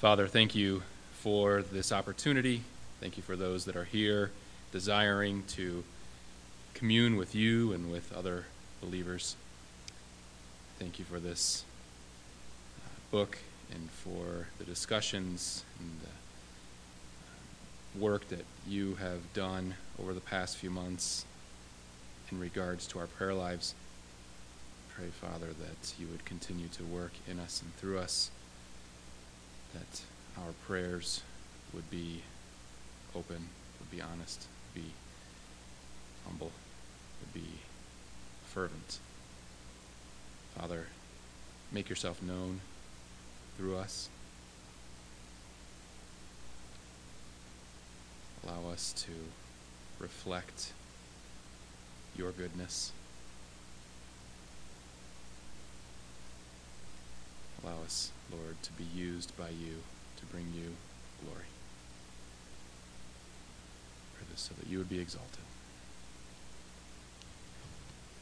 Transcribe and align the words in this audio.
Father, 0.00 0.26
thank 0.26 0.54
you 0.54 0.82
for 1.12 1.60
this 1.60 1.92
opportunity. 1.92 2.62
Thank 3.00 3.18
you 3.18 3.22
for 3.22 3.36
those 3.36 3.66
that 3.66 3.76
are 3.76 3.84
here 3.84 4.30
desiring 4.72 5.44
to 5.48 5.84
commune 6.72 7.16
with 7.16 7.34
you 7.34 7.74
and 7.74 7.92
with 7.92 8.10
other 8.16 8.46
believers. 8.80 9.36
Thank 10.78 10.98
you 10.98 11.04
for 11.04 11.20
this 11.20 11.64
uh, 12.78 12.88
book 13.10 13.36
and 13.70 13.90
for 13.90 14.46
the 14.56 14.64
discussions 14.64 15.66
and 15.78 15.90
the 16.00 17.98
uh, 17.98 18.02
work 18.02 18.26
that 18.30 18.46
you 18.66 18.94
have 18.94 19.34
done 19.34 19.74
over 20.00 20.14
the 20.14 20.22
past 20.22 20.56
few 20.56 20.70
months 20.70 21.26
in 22.32 22.40
regards 22.40 22.86
to 22.86 22.98
our 22.98 23.06
prayer 23.06 23.34
lives. 23.34 23.74
Pray, 24.96 25.08
Father, 25.08 25.48
that 25.48 25.92
you 25.98 26.06
would 26.06 26.24
continue 26.24 26.68
to 26.68 26.84
work 26.84 27.12
in 27.30 27.38
us 27.38 27.60
and 27.60 27.76
through 27.76 27.98
us, 27.98 28.30
that 29.74 30.02
our 30.38 30.52
prayers 30.66 31.22
would 31.72 31.90
be 31.90 32.22
open, 33.14 33.48
would 33.78 33.90
be 33.90 34.00
honest, 34.00 34.46
would 34.74 34.82
be 34.82 34.90
humble, 36.26 36.52
would 37.20 37.34
be 37.34 37.48
fervent. 38.46 38.98
Father, 40.58 40.86
make 41.72 41.88
yourself 41.88 42.22
known 42.22 42.60
through 43.56 43.76
us. 43.76 44.08
Allow 48.44 48.70
us 48.70 48.92
to 49.04 49.12
reflect 49.98 50.72
your 52.16 52.32
goodness. 52.32 52.92
Allow 57.62 57.82
us, 57.84 58.10
Lord, 58.32 58.62
to 58.62 58.72
be 58.72 58.84
used 58.94 59.36
by 59.36 59.48
you 59.48 59.82
to 60.16 60.26
bring 60.26 60.46
you 60.54 60.72
glory. 61.24 61.44
This 64.30 64.42
so 64.42 64.54
that 64.60 64.70
you 64.70 64.78
would 64.78 64.88
be 64.88 65.00
exalted. 65.00 65.40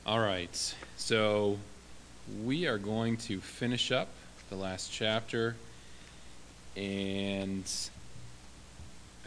All 0.06 0.20
right, 0.20 0.74
so 0.96 1.58
we 2.42 2.66
are 2.66 2.78
going 2.78 3.18
to 3.18 3.40
finish 3.40 3.92
up 3.92 4.08
the 4.48 4.56
last 4.56 4.90
chapter, 4.90 5.54
and 6.76 7.70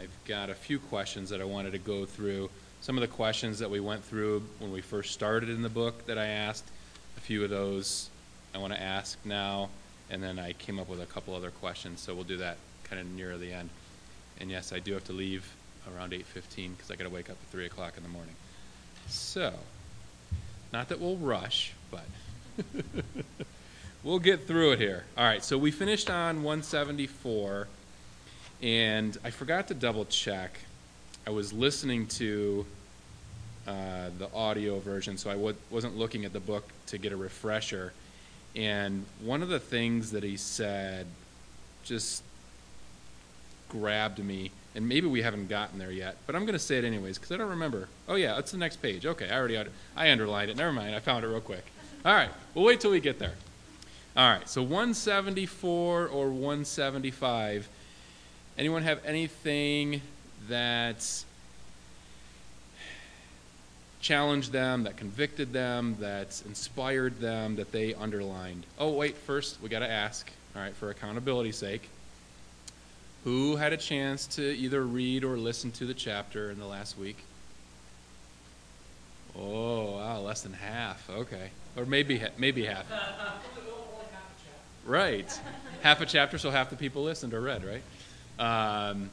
I've 0.00 0.10
got 0.26 0.50
a 0.50 0.54
few 0.54 0.80
questions 0.80 1.30
that 1.30 1.40
I 1.40 1.44
wanted 1.44 1.70
to 1.72 1.78
go 1.78 2.04
through. 2.04 2.50
Some 2.80 2.96
of 2.96 3.02
the 3.02 3.06
questions 3.06 3.60
that 3.60 3.70
we 3.70 3.78
went 3.78 4.02
through 4.02 4.42
when 4.58 4.72
we 4.72 4.80
first 4.80 5.12
started 5.12 5.50
in 5.50 5.62
the 5.62 5.68
book 5.68 6.06
that 6.06 6.18
I 6.18 6.26
asked, 6.26 6.64
a 7.16 7.20
few 7.20 7.44
of 7.44 7.50
those 7.50 8.10
I 8.52 8.58
want 8.58 8.72
to 8.72 8.82
ask 8.82 9.16
now, 9.24 9.68
and 10.12 10.22
then 10.22 10.38
I 10.38 10.52
came 10.52 10.78
up 10.78 10.90
with 10.90 11.00
a 11.00 11.06
couple 11.06 11.34
other 11.34 11.50
questions, 11.50 12.00
so 12.00 12.14
we'll 12.14 12.24
do 12.24 12.36
that 12.36 12.58
kind 12.84 13.00
of 13.00 13.10
near 13.10 13.38
the 13.38 13.50
end. 13.50 13.70
And 14.38 14.50
yes, 14.50 14.70
I 14.70 14.78
do 14.78 14.92
have 14.92 15.04
to 15.04 15.12
leave 15.14 15.50
around 15.96 16.12
8.15 16.12 16.76
because 16.76 16.90
I 16.90 16.96
got 16.96 17.04
to 17.04 17.10
wake 17.10 17.30
up 17.30 17.36
at 17.42 17.50
3 17.50 17.64
o'clock 17.64 17.94
in 17.96 18.02
the 18.02 18.10
morning. 18.10 18.34
So, 19.08 19.54
not 20.70 20.90
that 20.90 21.00
we'll 21.00 21.16
rush, 21.16 21.72
but 21.90 22.04
we'll 24.04 24.18
get 24.18 24.46
through 24.46 24.72
it 24.72 24.80
here. 24.80 25.04
All 25.16 25.24
right, 25.24 25.42
so 25.42 25.56
we 25.56 25.70
finished 25.70 26.10
on 26.10 26.42
174, 26.42 27.68
and 28.62 29.16
I 29.24 29.30
forgot 29.30 29.68
to 29.68 29.74
double 29.74 30.04
check. 30.04 30.58
I 31.26 31.30
was 31.30 31.54
listening 31.54 32.06
to 32.08 32.66
uh, 33.66 34.10
the 34.18 34.30
audio 34.34 34.78
version, 34.78 35.16
so 35.16 35.30
I 35.30 35.34
w- 35.34 35.56
wasn't 35.70 35.96
looking 35.96 36.26
at 36.26 36.34
the 36.34 36.40
book 36.40 36.68
to 36.88 36.98
get 36.98 37.12
a 37.12 37.16
refresher. 37.16 37.94
And 38.54 39.06
one 39.22 39.42
of 39.42 39.48
the 39.48 39.58
things 39.58 40.10
that 40.10 40.22
he 40.22 40.36
said 40.36 41.06
just 41.84 42.22
grabbed 43.68 44.18
me, 44.18 44.50
and 44.74 44.86
maybe 44.86 45.06
we 45.06 45.22
haven't 45.22 45.48
gotten 45.48 45.78
there 45.78 45.90
yet, 45.90 46.16
but 46.26 46.36
I'm 46.36 46.42
going 46.42 46.52
to 46.52 46.58
say 46.58 46.76
it 46.76 46.84
anyways 46.84 47.16
because 47.16 47.32
I 47.32 47.38
don't 47.38 47.48
remember. 47.48 47.88
Oh 48.08 48.14
yeah, 48.16 48.38
it's 48.38 48.52
the 48.52 48.58
next 48.58 48.76
page. 48.76 49.06
Okay, 49.06 49.28
I 49.30 49.38
already 49.38 49.58
I 49.96 50.10
underlined 50.10 50.50
it. 50.50 50.56
Never 50.56 50.72
mind, 50.72 50.94
I 50.94 51.00
found 51.00 51.24
it 51.24 51.28
real 51.28 51.40
quick. 51.40 51.64
All 52.04 52.14
right, 52.14 52.30
we'll 52.54 52.64
wait 52.64 52.80
till 52.80 52.90
we 52.90 53.00
get 53.00 53.18
there. 53.18 53.34
All 54.14 54.30
right, 54.30 54.46
so 54.46 54.60
174 54.62 56.08
or 56.08 56.28
175. 56.28 57.68
Anyone 58.58 58.82
have 58.82 59.00
anything 59.06 60.02
that 60.48 61.24
challenged 64.02 64.52
them, 64.52 64.82
that 64.82 64.96
convicted 64.96 65.52
them, 65.52 65.96
that 66.00 66.42
inspired 66.44 67.20
them, 67.20 67.56
that 67.56 67.72
they 67.72 67.94
underlined? 67.94 68.66
Oh, 68.78 68.90
wait, 68.90 69.16
first 69.16 69.62
we 69.62 69.68
got 69.68 69.78
to 69.78 69.90
ask, 69.90 70.30
all 70.54 70.60
right, 70.60 70.74
for 70.74 70.90
accountability's 70.90 71.56
sake. 71.56 71.88
Who 73.24 73.56
had 73.56 73.72
a 73.72 73.76
chance 73.76 74.26
to 74.26 74.42
either 74.42 74.82
read 74.82 75.22
or 75.22 75.38
listen 75.38 75.70
to 75.72 75.86
the 75.86 75.94
chapter 75.94 76.50
in 76.50 76.58
the 76.58 76.66
last 76.66 76.98
week? 76.98 77.18
Oh, 79.38 79.92
wow, 79.92 80.20
less 80.20 80.42
than 80.42 80.52
half. 80.52 81.08
Okay. 81.08 81.50
Or 81.76 81.86
maybe 81.86 82.20
maybe 82.36 82.64
half. 82.66 82.84
Right. 84.84 85.40
Half 85.82 86.00
a 86.00 86.06
chapter, 86.06 86.36
so 86.36 86.50
half 86.50 86.70
the 86.70 86.76
people 86.76 87.04
listened 87.04 87.32
or 87.32 87.40
read, 87.40 87.62
right? 87.64 87.82
Um, 88.38 89.10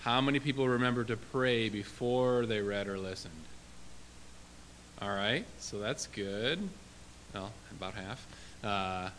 how 0.00 0.20
many 0.20 0.40
people 0.40 0.68
remember 0.68 1.04
to 1.04 1.16
pray 1.16 1.68
before 1.68 2.46
they 2.46 2.60
read 2.60 2.88
or 2.88 2.98
listened? 2.98 3.43
All 5.04 5.10
right, 5.10 5.44
so 5.58 5.78
that's 5.78 6.06
good. 6.06 6.66
Well, 7.34 7.52
about 7.72 7.92
half. 7.92 8.26
Uh, 8.64 9.10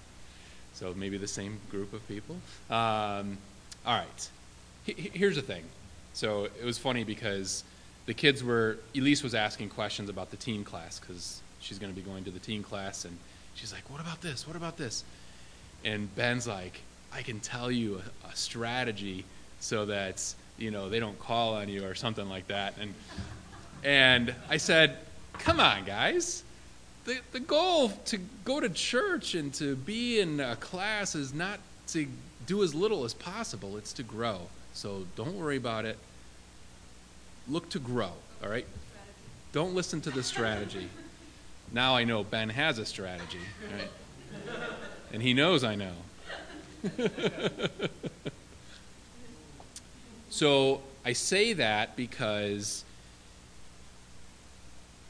so 0.73 0.95
maybe 0.95 1.19
the 1.19 1.27
same 1.27 1.59
group 1.69 1.93
of 1.93 2.07
people. 2.07 2.37
Um, 2.71 3.37
all 3.85 3.99
right. 3.99 4.29
Here's 4.87 5.35
the 5.35 5.43
thing. 5.43 5.63
So 6.13 6.45
it 6.45 6.65
was 6.65 6.79
funny 6.79 7.03
because 7.03 7.63
the 8.07 8.15
kids 8.15 8.43
were, 8.43 8.79
Elise 8.95 9.21
was 9.21 9.35
asking 9.35 9.69
questions 9.69 10.09
about 10.09 10.31
the 10.31 10.37
teen 10.37 10.63
class 10.63 10.97
because 10.97 11.41
she's 11.59 11.77
going 11.77 11.93
to 11.93 11.95
be 11.95 12.01
going 12.01 12.23
to 12.23 12.31
the 12.31 12.39
teen 12.39 12.63
class. 12.63 13.05
And 13.05 13.15
she's 13.53 13.71
like, 13.71 13.87
What 13.87 14.01
about 14.01 14.21
this? 14.21 14.47
What 14.47 14.55
about 14.55 14.77
this? 14.77 15.03
And 15.83 16.13
Ben's 16.15 16.47
like, 16.47 16.81
I 17.13 17.21
can 17.21 17.39
tell 17.39 17.69
you 17.69 18.01
a, 18.23 18.29
a 18.29 18.35
strategy 18.35 19.23
so 19.59 19.85
that, 19.85 20.33
you 20.57 20.71
know, 20.71 20.89
they 20.89 20.99
don't 20.99 21.19
call 21.19 21.53
on 21.53 21.69
you 21.69 21.85
or 21.85 21.93
something 21.93 22.27
like 22.27 22.47
that. 22.47 22.73
And, 22.79 22.95
and 23.83 24.33
I 24.49 24.57
said, 24.57 24.97
Come 25.45 25.59
on, 25.59 25.85
guys. 25.85 26.43
The, 27.05 27.19
the 27.31 27.39
goal 27.39 27.89
to 28.05 28.17
go 28.43 28.59
to 28.59 28.67
church 28.67 29.35
and 29.35 29.53
to 29.53 29.75
be 29.75 30.19
in 30.19 30.39
a 30.39 30.55
class 30.55 31.13
is 31.13 31.35
not 31.35 31.59
to 31.89 32.07
do 32.47 32.63
as 32.63 32.73
little 32.73 33.03
as 33.03 33.13
possible. 33.13 33.77
It's 33.77 33.93
to 33.93 34.03
grow. 34.03 34.39
So 34.73 35.05
don't 35.15 35.37
worry 35.37 35.57
about 35.57 35.85
it. 35.85 35.99
Look 37.47 37.69
to 37.69 37.79
grow, 37.79 38.09
all 38.43 38.49
right? 38.49 38.65
Don't 39.51 39.75
listen 39.75 40.01
to 40.01 40.09
the 40.09 40.23
strategy. 40.23 40.89
Now 41.71 41.95
I 41.95 42.05
know 42.05 42.23
Ben 42.23 42.49
has 42.49 42.79
a 42.79 42.85
strategy, 42.85 43.37
right? 43.71 44.55
And 45.13 45.21
he 45.21 45.35
knows 45.35 45.63
I 45.63 45.75
know. 45.75 45.93
so 50.31 50.81
I 51.05 51.13
say 51.13 51.53
that 51.53 51.95
because 51.95 52.83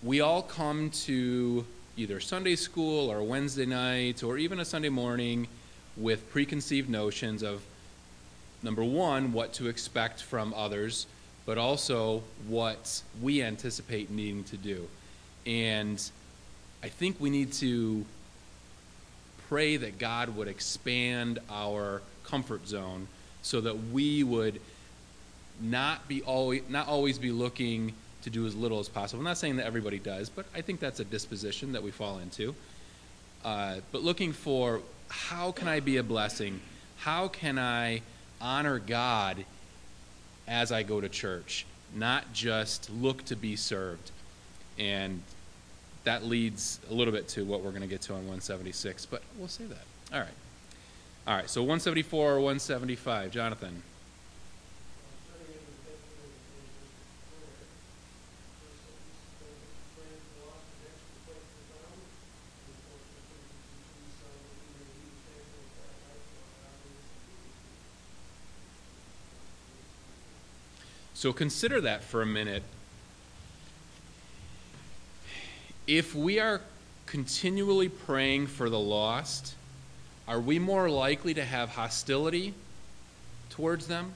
we 0.04 0.22
all 0.22 0.42
come 0.42 0.90
to 0.90 1.66
either 1.98 2.20
Sunday 2.20 2.56
school 2.56 3.10
or 3.10 3.24
Wednesday 3.24 3.66
night 3.66 4.24
or 4.24 4.38
even 4.38 4.60
a 4.60 4.66
Sunday 4.66 4.90
morning 4.90 5.48
with 5.98 6.30
preconceived 6.30 6.90
notions 6.90 7.42
of 7.42 7.62
number 8.62 8.84
one, 8.84 9.32
what 9.32 9.54
to 9.54 9.68
expect 9.68 10.22
from 10.22 10.54
others, 10.54 11.06
but 11.46 11.58
also 11.58 12.24
what 12.48 13.02
we 13.22 13.42
anticipate 13.42 14.10
needing 14.12 14.44
to 14.46 14.58
do. 14.58 14.88
And 15.46 16.02
I 16.84 16.90
think 16.90 17.20
we 17.20 17.30
need 17.30 17.54
to 17.54 18.06
pray 19.48 19.78
that 19.78 20.00
God 20.00 20.36
would 20.36 20.48
expand 20.48 21.40
our 21.50 22.02
comfort 22.24 22.68
zone 22.68 23.08
so 23.42 23.62
that 23.62 23.92
we 23.92 24.24
would 24.24 24.60
not 25.62 26.08
be 26.08 26.22
always 26.24 26.64
not 26.68 26.88
always 26.88 27.18
be 27.18 27.32
looking 27.32 27.94
to 28.26 28.32
do 28.32 28.46
as 28.46 28.56
little 28.56 28.80
as 28.80 28.90
possible. 28.90 29.20
I'm 29.20 29.26
not 29.26 29.38
saying 29.38 29.58
that 29.58 29.66
everybody 29.66 30.00
does, 30.00 30.30
but 30.30 30.46
I 30.54 30.62
think 30.62 30.80
that's 30.80 31.00
a 31.00 31.06
disposition 31.06 31.72
that 31.74 31.84
we 31.84 31.92
fall 31.92 32.18
into. 32.18 32.54
Uh, 33.44 33.76
but 33.92 34.04
looking 34.04 34.34
for 34.34 34.82
how 35.10 35.52
can 35.52 35.68
I 35.68 35.80
be 35.80 35.98
a 35.98 36.04
blessing? 36.04 36.60
How 36.98 37.28
can 37.28 37.60
I 37.60 38.02
honor 38.42 38.80
God 38.80 39.46
as 40.48 40.72
I 40.72 40.82
go 40.82 41.00
to 41.00 41.08
church? 41.08 41.68
Not 41.94 42.34
just 42.34 42.90
look 42.90 43.24
to 43.26 43.36
be 43.36 43.56
served. 43.56 44.10
And 44.80 45.22
that 46.04 46.26
leads 46.26 46.80
a 46.90 46.94
little 46.94 47.14
bit 47.14 47.28
to 47.30 47.46
what 47.46 47.62
we're 47.62 47.70
going 47.70 47.82
to 47.84 47.88
get 47.88 48.02
to 48.02 48.14
on 48.14 48.20
176, 48.20 49.06
but 49.06 49.22
we'll 49.38 49.48
say 49.48 49.66
that. 49.66 49.84
All 50.14 50.20
right. 50.20 50.30
All 51.28 51.36
right, 51.36 51.50
so 51.50 51.62
174 51.62 52.34
or 52.34 52.36
175. 52.36 53.32
Jonathan. 53.32 53.84
So 71.16 71.32
consider 71.32 71.80
that 71.80 72.04
for 72.04 72.22
a 72.22 72.26
minute. 72.26 72.62
If 75.88 76.14
we 76.14 76.40
are 76.40 76.60
continually 77.06 77.88
praying 77.88 78.48
for 78.48 78.70
the 78.70 78.80
lost, 78.80 79.56
are 80.28 80.42
we 80.42 80.60
more 80.60 80.90
likely 80.90 81.34
to 81.36 81.46
have 81.46 81.70
hostility 81.70 82.54
towards 83.50 83.88
them, 83.88 84.12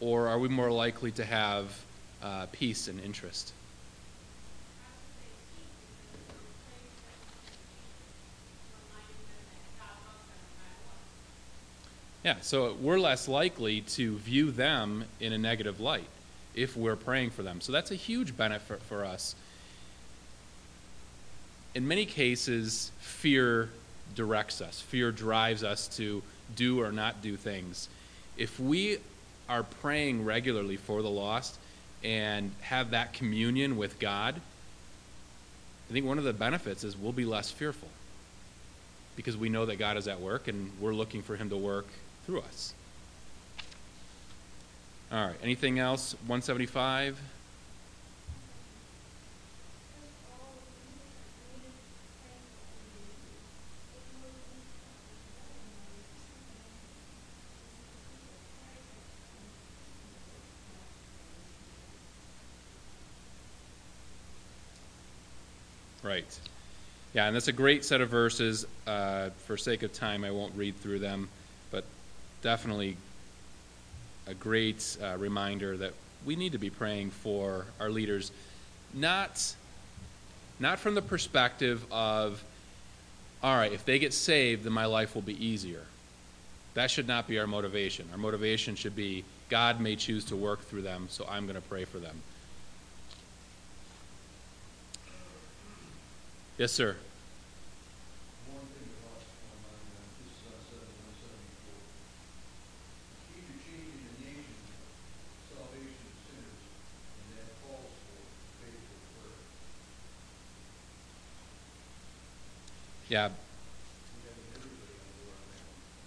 or 0.00 0.28
are 0.28 0.38
we 0.38 0.48
more 0.48 0.72
likely 0.72 1.10
to 1.12 1.24
have 1.26 1.84
uh, 2.22 2.46
peace 2.50 2.88
and 2.88 2.98
interest? 2.98 3.52
Yeah, 12.24 12.36
so 12.40 12.74
we're 12.80 12.98
less 12.98 13.28
likely 13.28 13.82
to 13.82 14.16
view 14.16 14.50
them 14.50 15.04
in 15.20 15.34
a 15.34 15.38
negative 15.38 15.78
light 15.78 16.08
if 16.58 16.76
we're 16.76 16.96
praying 16.96 17.30
for 17.30 17.42
them. 17.42 17.60
So 17.60 17.72
that's 17.72 17.90
a 17.90 17.94
huge 17.94 18.36
benefit 18.36 18.82
for 18.82 19.04
us. 19.04 19.34
In 21.74 21.86
many 21.86 22.04
cases, 22.04 22.90
fear 22.98 23.70
directs 24.14 24.60
us, 24.60 24.80
fear 24.80 25.12
drives 25.12 25.62
us 25.62 25.86
to 25.96 26.22
do 26.56 26.80
or 26.80 26.90
not 26.90 27.22
do 27.22 27.36
things. 27.36 27.88
If 28.36 28.58
we 28.58 28.98
are 29.48 29.62
praying 29.62 30.24
regularly 30.24 30.76
for 30.76 31.02
the 31.02 31.10
lost 31.10 31.56
and 32.02 32.50
have 32.60 32.90
that 32.90 33.12
communion 33.12 33.76
with 33.76 33.98
God, 33.98 34.34
I 35.88 35.92
think 35.92 36.06
one 36.06 36.18
of 36.18 36.24
the 36.24 36.32
benefits 36.32 36.84
is 36.84 36.96
we'll 36.96 37.12
be 37.12 37.24
less 37.24 37.50
fearful 37.50 37.88
because 39.14 39.36
we 39.36 39.48
know 39.48 39.66
that 39.66 39.76
God 39.76 39.96
is 39.96 40.08
at 40.08 40.20
work 40.20 40.48
and 40.48 40.72
we're 40.80 40.94
looking 40.94 41.22
for 41.22 41.36
Him 41.36 41.50
to 41.50 41.56
work 41.56 41.86
through 42.26 42.40
us. 42.40 42.74
All 45.10 45.26
right, 45.26 45.36
anything 45.42 45.78
else? 45.78 46.12
175? 46.26 47.18
Right. 66.02 66.40
Yeah, 67.14 67.26
and 67.26 67.34
that's 67.34 67.48
a 67.48 67.52
great 67.52 67.84
set 67.84 68.02
of 68.02 68.10
verses. 68.10 68.66
Uh, 68.86 69.30
for 69.46 69.56
sake 69.56 69.82
of 69.82 69.92
time, 69.94 70.22
I 70.22 70.30
won't 70.30 70.54
read 70.54 70.76
through 70.80 70.98
them, 70.98 71.30
but 71.70 71.84
definitely 72.42 72.98
a 74.28 74.34
great 74.34 74.96
uh, 75.02 75.16
reminder 75.18 75.76
that 75.78 75.92
we 76.24 76.36
need 76.36 76.52
to 76.52 76.58
be 76.58 76.70
praying 76.70 77.10
for 77.10 77.64
our 77.80 77.90
leaders, 77.90 78.30
not 78.94 79.54
not 80.60 80.78
from 80.78 80.94
the 80.94 81.02
perspective 81.02 81.84
of, 81.90 82.42
all 83.42 83.56
right, 83.56 83.72
if 83.72 83.84
they 83.84 83.98
get 83.98 84.12
saved, 84.12 84.64
then 84.64 84.72
my 84.72 84.86
life 84.86 85.14
will 85.14 85.22
be 85.22 85.44
easier. 85.44 85.82
That 86.74 86.90
should 86.90 87.06
not 87.06 87.28
be 87.28 87.38
our 87.38 87.46
motivation. 87.46 88.08
Our 88.12 88.18
motivation 88.18 88.74
should 88.74 88.96
be 88.96 89.24
God 89.48 89.80
may 89.80 89.96
choose 89.96 90.24
to 90.26 90.36
work 90.36 90.60
through 90.62 90.82
them, 90.82 91.06
so 91.08 91.26
I'm 91.30 91.44
going 91.44 91.54
to 91.54 91.62
pray 91.62 91.84
for 91.84 91.98
them. 91.98 92.20
Yes, 96.58 96.72
sir. 96.72 96.96
Yeah. 113.08 113.30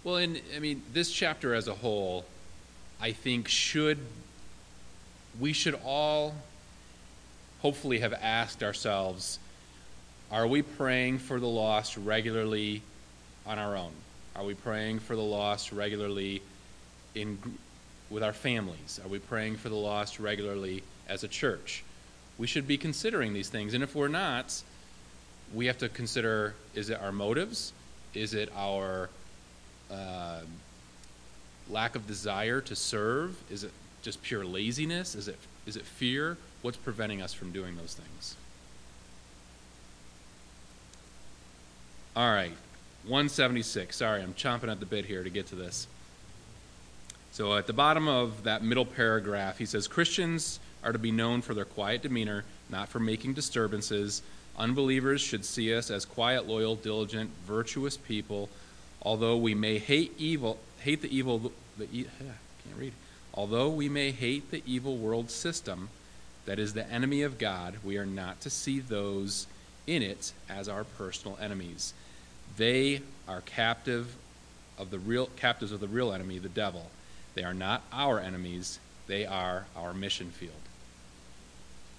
Well, 0.03 0.18
and 0.18 0.42
I 0.56 0.59
mean, 0.59 0.83
this 0.94 1.12
chapter 1.12 1.53
as 1.53 1.68
a 1.68 1.74
whole, 1.74 2.25
I 3.00 3.12
think 3.12 3.48
should 3.48 4.00
we 5.39 5.53
should 5.53 5.80
all 5.86 6.36
hopefully 7.62 8.00
have 8.00 8.13
asked 8.13 8.63
ourselves, 8.63 9.39
are 10.31 10.48
we 10.48 10.62
praying 10.62 11.19
for 11.19 11.39
the 11.39 11.48
lost 11.48 11.98
regularly 11.98 12.81
on 13.45 13.59
our 13.59 13.75
own? 13.75 13.92
Are 14.36 14.44
we 14.44 14.53
praying 14.53 15.00
for 15.00 15.15
the 15.15 15.21
lost 15.21 15.71
regularly 15.71 16.42
in 17.15 17.38
with 18.09 18.24
our 18.24 18.33
families? 18.33 19.00
Are 19.03 19.07
we 19.07 19.19
praying 19.19 19.57
for 19.57 19.69
the 19.69 19.75
lost 19.75 20.19
regularly 20.19 20.83
as 21.07 21.24
a 21.24 21.27
church? 21.27 21.83
We 22.38 22.48
should 22.48 22.68
be 22.68 22.77
considering 22.77 23.33
these 23.33 23.50
things, 23.50 23.74
and 23.74 23.83
if 23.83 23.95
we're 23.95 24.07
not, 24.07 24.62
we 25.53 25.65
have 25.65 25.77
to 25.80 25.89
consider 25.89 26.56
is 26.75 26.89
it 26.89 27.00
our 27.01 27.12
motives? 27.12 27.74
Is 28.13 28.33
it 28.33 28.50
our 28.56 29.09
uh, 29.92 30.42
lack 31.69 31.95
of 31.95 32.07
desire 32.07 32.62
to 32.62 32.75
serve? 32.75 33.38
Is 33.50 33.63
it 33.63 33.71
just 34.01 34.21
pure 34.21 34.45
laziness? 34.45 35.15
Is 35.15 35.27
it, 35.27 35.38
is 35.65 35.77
it 35.77 35.86
fear? 35.86 36.38
What's 36.62 36.77
preventing 36.77 37.21
us 37.21 37.33
from 37.33 37.51
doing 37.51 37.75
those 37.75 37.94
things? 37.94 38.36
All 42.15 42.30
right, 42.30 42.51
176. 43.03 43.95
Sorry, 43.95 44.21
I'm 44.21 44.33
chomping 44.33 44.69
at 44.69 44.80
the 44.80 44.86
bit 44.86 45.06
here 45.06 45.24
to 45.24 45.30
get 45.30 45.48
to 45.48 45.56
this. 45.56 45.88
So 47.31 47.56
at 47.56 47.65
the 47.65 47.74
bottom 47.74 48.09
of 48.09 48.44
that 48.44 48.63
middle 48.63 48.86
paragraph, 48.86 49.57
he 49.57 49.65
says 49.65 49.88
Christians 49.88 50.59
are 50.83 50.92
to 50.92 51.00
be 51.00 51.12
known 51.12 51.42
for 51.42 51.53
their 51.53 51.65
quiet 51.65 52.01
demeanor, 52.01 52.44
not 52.69 52.89
for 52.89 53.00
making 53.00 53.33
disturbances 53.33 54.22
Unbelievers 54.58 55.22
should 55.22 55.46
see 55.46 55.74
us 55.74 55.89
as 55.89 56.05
quiet, 56.05 56.48
loyal, 56.48 56.75
diligent, 56.75 57.31
virtuous 57.46 57.98
people. 57.98 58.50
Although 59.01 59.38
we 59.38 59.55
may 59.55 59.79
hate 59.79 60.13
evil, 60.17 60.60
hate 60.79 61.01
the 61.01 61.15
evil, 61.15 61.51
the 61.77 61.88
can't 61.93 62.77
read. 62.77 62.93
Although 63.34 63.70
we 63.70 63.89
may 63.89 64.12
hate 64.12 64.51
the 64.51 64.62
evil 64.65 64.98
world 64.98 65.31
system 65.31 65.89
that 66.46 66.60
is 66.60 66.74
the 66.74 66.88
enemy 66.89 67.22
of 67.22 67.38
God, 67.38 67.75
we 67.84 67.98
are 67.98 68.05
not 68.05 68.41
to 68.41 68.50
see 68.50 68.79
those 68.79 69.48
in 69.88 70.03
it 70.03 70.34
as 70.50 70.67
our 70.67 70.84
personal 70.84 71.38
enemies. 71.41 71.93
They 72.58 73.01
are 73.27 73.41
captive 73.41 74.15
of 74.77 74.91
the 74.91 75.00
real 75.00 75.27
captives 75.38 75.72
of 75.72 75.79
the 75.79 75.88
real 75.88 76.12
enemy, 76.12 76.39
the 76.39 76.50
devil. 76.50 76.89
They 77.36 77.43
are 77.43 77.53
not 77.53 77.84
our 77.93 78.20
enemies, 78.20 78.79
they 79.08 79.25
are 79.25 79.65
our 79.75 79.93
mission 79.93 80.29
field. 80.31 80.53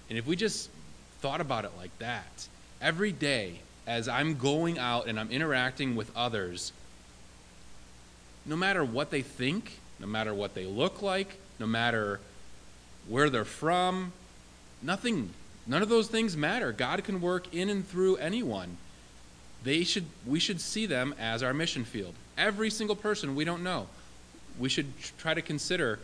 And 0.09 0.17
if 0.17 0.27
we 0.27 0.35
just 0.35 0.69
thought 1.23 1.39
about 1.39 1.63
it 1.63 1.71
like 1.77 1.97
that. 1.99 2.49
Every 2.81 3.13
day, 3.13 3.61
as 3.87 4.09
I'm 4.09 4.35
going 4.35 4.77
out 4.77 5.07
and 5.07 5.17
I'm 5.17 5.31
interacting 5.31 5.95
with 5.95 6.11
others, 6.17 6.73
no 8.45 8.57
matter 8.57 8.83
what 8.83 9.09
they 9.09 9.21
think, 9.21 9.79
no 10.01 10.05
matter 10.05 10.33
what 10.33 10.53
they 10.53 10.65
look 10.65 11.01
like, 11.01 11.37
no 11.59 11.65
matter 11.65 12.19
where 13.07 13.29
they're 13.29 13.45
from, 13.45 14.11
nothing, 14.81 15.29
none 15.65 15.81
of 15.81 15.87
those 15.87 16.09
things 16.09 16.35
matter. 16.35 16.73
God 16.73 17.01
can 17.05 17.21
work 17.21 17.53
in 17.53 17.69
and 17.69 17.87
through 17.87 18.17
anyone. 18.17 18.75
They 19.63 19.85
should, 19.85 20.07
we 20.27 20.41
should 20.41 20.59
see 20.59 20.85
them 20.85 21.15
as 21.17 21.41
our 21.41 21.53
mission 21.53 21.85
field. 21.85 22.15
Every 22.37 22.69
single 22.69 22.97
person 22.97 23.33
we 23.33 23.45
don't 23.45 23.63
know. 23.63 23.87
We 24.59 24.67
should 24.67 24.91
try 25.17 25.33
to 25.33 25.41
consider 25.41 25.99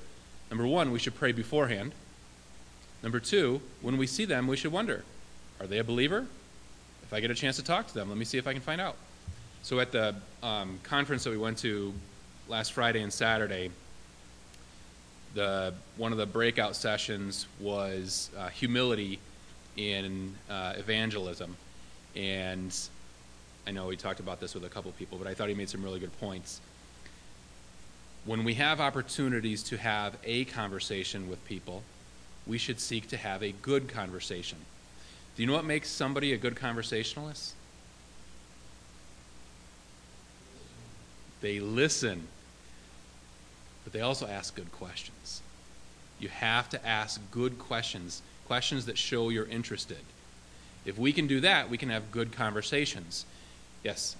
number 0.50 0.66
one, 0.66 0.94
we 0.94 1.00
should 1.00 1.16
pray 1.16 1.34
beforehand. 1.34 1.92
Number 3.02 3.20
two, 3.20 3.62
when 3.82 3.98
we 3.98 4.08
see 4.08 4.26
them, 4.26 4.48
we 4.48 4.58
should 4.58 4.72
wonder 4.72 5.04
are 5.60 5.68
they 5.68 5.80
a 5.80 5.84
believer? 5.84 6.26
If 7.04 7.14
I 7.14 7.20
get 7.20 7.32
a 7.32 7.36
chance 7.36 7.58
to 7.58 7.64
talk 7.64 7.88
to 7.88 7.94
them, 7.94 8.08
let 8.08 8.18
me 8.18 8.26
see 8.26 8.38
if 8.38 8.48
I 8.48 8.54
can 8.54 8.62
find 8.62 8.80
out. 8.80 8.96
So 9.62 9.80
at 9.80 9.92
the 9.92 10.16
um, 10.42 10.80
conference 10.84 11.24
that 11.26 11.32
we 11.32 11.38
went 11.38 11.58
to 11.60 11.94
last 12.48 12.72
Friday 12.72 13.02
and 13.02 13.12
Saturday, 13.12 13.72
the 15.34 15.74
one 15.98 16.12
of 16.12 16.18
the 16.18 16.26
breakout 16.26 16.76
sessions 16.76 17.48
was 17.60 18.30
uh, 18.38 18.48
humility 18.50 19.20
in 19.76 20.36
uh, 20.50 20.74
evangelism, 20.78 21.56
and 22.16 22.76
I 23.68 23.72
know 23.72 23.88
we 23.88 23.96
talked 23.96 24.20
about 24.20 24.40
this 24.40 24.54
with 24.54 24.64
a 24.64 24.70
couple 24.70 24.92
people, 24.94 25.18
but 25.18 25.28
I 25.28 25.34
thought 25.34 25.50
he 25.50 25.56
made 25.56 25.70
some 25.70 25.84
really 25.84 26.00
good 26.00 26.18
points. 26.20 26.62
When 28.26 28.44
we 28.44 28.56
have 28.56 28.80
opportunities 28.82 29.64
to 29.64 29.78
have 29.78 30.18
a 30.24 30.46
conversation 30.46 31.30
with 31.30 31.44
people, 31.46 31.84
we 32.50 32.58
should 32.58 32.80
seek 32.80 33.08
to 33.08 33.16
have 33.16 33.44
a 33.44 33.52
good 33.52 33.88
conversation. 33.88 34.58
Do 35.36 35.44
you 35.44 35.48
know 35.48 35.54
what 35.54 35.66
makes 35.66 35.88
somebody 35.88 36.34
a 36.34 36.38
good 36.38 36.56
conversationalist? 36.56 37.54
They 41.42 41.60
listen, 41.60 42.28
but 43.84 43.94
they 43.94 44.02
also 44.02 44.26
ask 44.28 44.56
good 44.56 44.72
questions. 44.72 45.42
You 46.20 46.30
have 46.30 46.68
to 46.70 46.86
ask 46.86 47.22
good 47.30 47.60
questions, 47.60 48.24
questions 48.48 48.88
that 48.88 48.98
show 48.98 49.30
you're 49.30 49.46
interested. 49.46 50.00
If 50.86 50.98
we 50.98 51.14
can 51.14 51.28
do 51.28 51.40
that, 51.42 51.70
we 51.70 51.78
can 51.78 51.90
have 51.90 52.12
good 52.12 52.32
conversations. 52.32 53.26
Yes? 53.84 54.16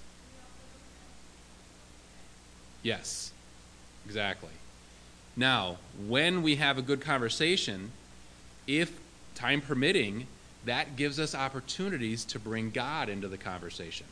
Yes, 2.84 3.32
exactly. 4.06 4.50
Now, 5.36 5.78
when 6.06 6.42
we 6.42 6.56
have 6.56 6.78
a 6.78 6.82
good 6.82 7.00
conversation, 7.00 7.90
if 8.78 8.98
time 9.34 9.60
permitting, 9.60 10.26
that 10.64 10.96
gives 10.96 11.18
us 11.18 11.34
opportunities 11.34 12.24
to 12.26 12.38
bring 12.38 12.70
God 12.70 13.08
into 13.08 13.28
the 13.28 13.38
conversation. 13.38 14.06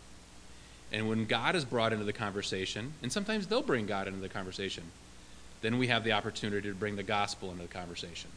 And 0.91 1.09
when 1.09 1.27
God 1.27 1.55
is 1.55 1.65
brought 1.65 1.93
into 1.93 2.05
the 2.05 2.13
conversation, 2.13 2.95
and 3.03 3.13
sometimes 3.13 3.47
they'll 3.47 3.63
bring 3.63 3.87
God 3.87 4.09
into 4.09 4.21
the 4.21 4.29
conversation, 4.29 4.85
then 5.61 5.79
we 5.79 5.89
have 5.89 6.05
the 6.05 6.13
opportunity 6.13 6.69
to 6.69 6.75
bring 6.75 6.97
the 6.97 7.03
gospel 7.03 7.51
into 7.51 7.63
the 7.63 7.69
conversation. 7.69 8.31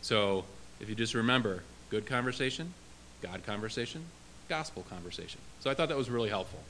So 0.00 0.44
if 0.80 0.88
you 0.88 0.94
just 0.94 1.14
remember 1.14 1.62
good 1.90 2.06
conversation, 2.06 2.72
God 3.20 3.44
conversation, 3.44 4.04
gospel 4.48 4.84
conversation. 4.88 5.40
So 5.60 5.70
I 5.70 5.74
thought 5.74 5.88
that 5.88 5.98
was 5.98 6.10
really 6.10 6.30
helpful. 6.30 6.60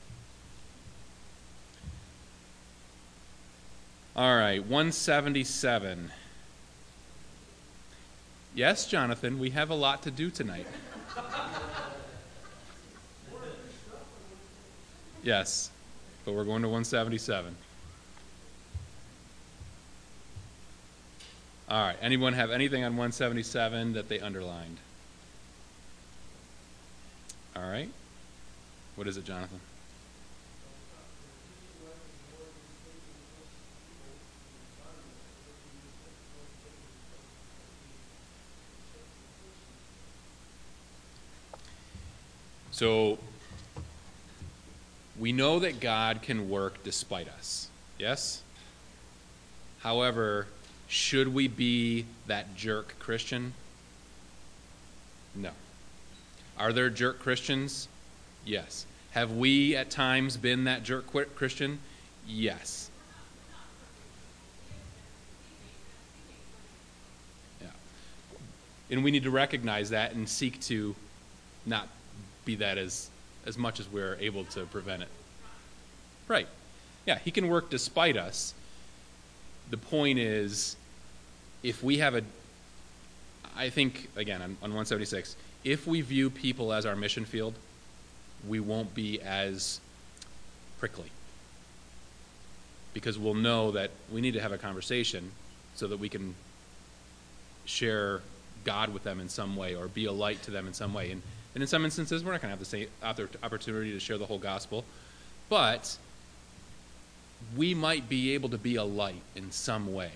All 4.15 4.35
right, 4.35 4.59
177. 4.59 6.11
Yes, 8.55 8.87
Jonathan, 8.87 9.39
we 9.39 9.49
have 9.51 9.71
a 9.71 9.75
lot 9.75 10.03
to 10.03 10.11
do 10.11 10.29
tonight. 10.29 10.67
Yes, 15.23 15.71
but 16.25 16.33
we're 16.33 16.43
going 16.43 16.61
to 16.61 16.67
177. 16.67 17.55
All 21.69 21.81
right, 21.81 21.95
anyone 22.01 22.33
have 22.33 22.51
anything 22.51 22.83
on 22.83 22.91
177 22.91 23.93
that 23.93 24.09
they 24.09 24.19
underlined? 24.19 24.77
All 27.55 27.63
right. 27.63 27.89
What 28.95 29.07
is 29.07 29.17
it, 29.17 29.25
Jonathan? 29.25 29.59
So 42.73 43.19
we 45.19 45.31
know 45.31 45.59
that 45.59 45.79
God 45.79 46.23
can 46.23 46.49
work 46.49 46.83
despite 46.83 47.27
us. 47.29 47.69
Yes? 47.99 48.41
However, 49.81 50.47
should 50.87 51.27
we 51.27 51.47
be 51.47 52.05
that 52.25 52.55
jerk 52.55 52.95
Christian? 52.97 53.53
No. 55.35 55.51
Are 56.57 56.73
there 56.73 56.89
jerk 56.89 57.19
Christians? 57.19 57.87
Yes. 58.43 58.87
Have 59.11 59.33
we 59.33 59.75
at 59.75 59.91
times 59.91 60.35
been 60.35 60.63
that 60.63 60.81
jerk 60.81 61.05
Christian? 61.35 61.77
Yes. 62.27 62.89
Yeah. 67.61 67.67
And 68.89 69.03
we 69.03 69.11
need 69.11 69.23
to 69.23 69.31
recognize 69.31 69.91
that 69.91 70.13
and 70.13 70.27
seek 70.27 70.59
to 70.61 70.95
not 71.67 71.87
be 72.45 72.55
that 72.55 72.77
as, 72.77 73.09
as 73.45 73.57
much 73.57 73.79
as 73.79 73.87
we're 73.89 74.17
able 74.19 74.43
to 74.45 74.65
prevent 74.65 75.03
it. 75.03 75.09
Right. 76.27 76.47
Yeah, 77.05 77.19
he 77.19 77.31
can 77.31 77.47
work 77.47 77.69
despite 77.69 78.17
us. 78.17 78.53
The 79.69 79.77
point 79.77 80.19
is, 80.19 80.75
if 81.63 81.83
we 81.83 81.97
have 81.97 82.15
a, 82.15 82.23
I 83.55 83.69
think, 83.69 84.09
again, 84.15 84.41
on, 84.41 84.57
on 84.61 84.69
176, 84.71 85.35
if 85.63 85.87
we 85.87 86.01
view 86.01 86.29
people 86.29 86.73
as 86.73 86.85
our 86.85 86.95
mission 86.95 87.25
field, 87.25 87.53
we 88.47 88.59
won't 88.59 88.93
be 88.93 89.21
as 89.21 89.79
prickly. 90.79 91.11
Because 92.93 93.17
we'll 93.17 93.33
know 93.33 93.71
that 93.71 93.91
we 94.11 94.21
need 94.21 94.33
to 94.33 94.41
have 94.41 94.51
a 94.51 94.57
conversation 94.57 95.31
so 95.75 95.87
that 95.87 95.97
we 95.97 96.09
can 96.09 96.35
share 97.65 98.21
God 98.65 98.93
with 98.93 99.03
them 99.03 99.19
in 99.19 99.29
some 99.29 99.55
way 99.55 99.75
or 99.75 99.87
be 99.87 100.05
a 100.05 100.11
light 100.11 100.41
to 100.43 100.51
them 100.51 100.67
in 100.67 100.73
some 100.73 100.93
way. 100.93 101.11
And 101.11 101.21
and 101.53 101.61
in 101.61 101.67
some 101.67 101.85
instances, 101.85 102.23
we're 102.23 102.31
not 102.31 102.41
going 102.41 102.49
to 102.49 102.57
have 102.57 102.59
the 102.59 102.65
same 102.65 102.87
opportunity 103.43 103.91
to 103.91 103.99
share 103.99 104.17
the 104.17 104.25
whole 104.25 104.39
gospel. 104.39 104.83
But 105.49 105.97
we 107.55 107.73
might 107.73 108.09
be 108.09 108.33
able 108.33 108.49
to 108.49 108.57
be 108.57 108.75
a 108.75 108.83
light 108.83 109.21
in 109.35 109.51
some 109.51 109.93
way. 109.93 110.11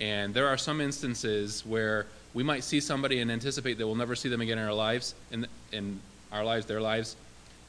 And 0.00 0.32
there 0.32 0.48
are 0.48 0.56
some 0.56 0.80
instances 0.80 1.66
where 1.66 2.06
we 2.32 2.42
might 2.42 2.64
see 2.64 2.80
somebody 2.80 3.20
and 3.20 3.30
anticipate 3.30 3.76
that 3.78 3.86
we'll 3.86 3.96
never 3.96 4.14
see 4.14 4.28
them 4.28 4.40
again 4.40 4.58
in 4.58 4.64
our 4.64 4.72
lives, 4.72 5.14
in, 5.30 5.46
in 5.72 6.00
our 6.32 6.44
lives, 6.44 6.66
their 6.66 6.80
lives, 6.80 7.16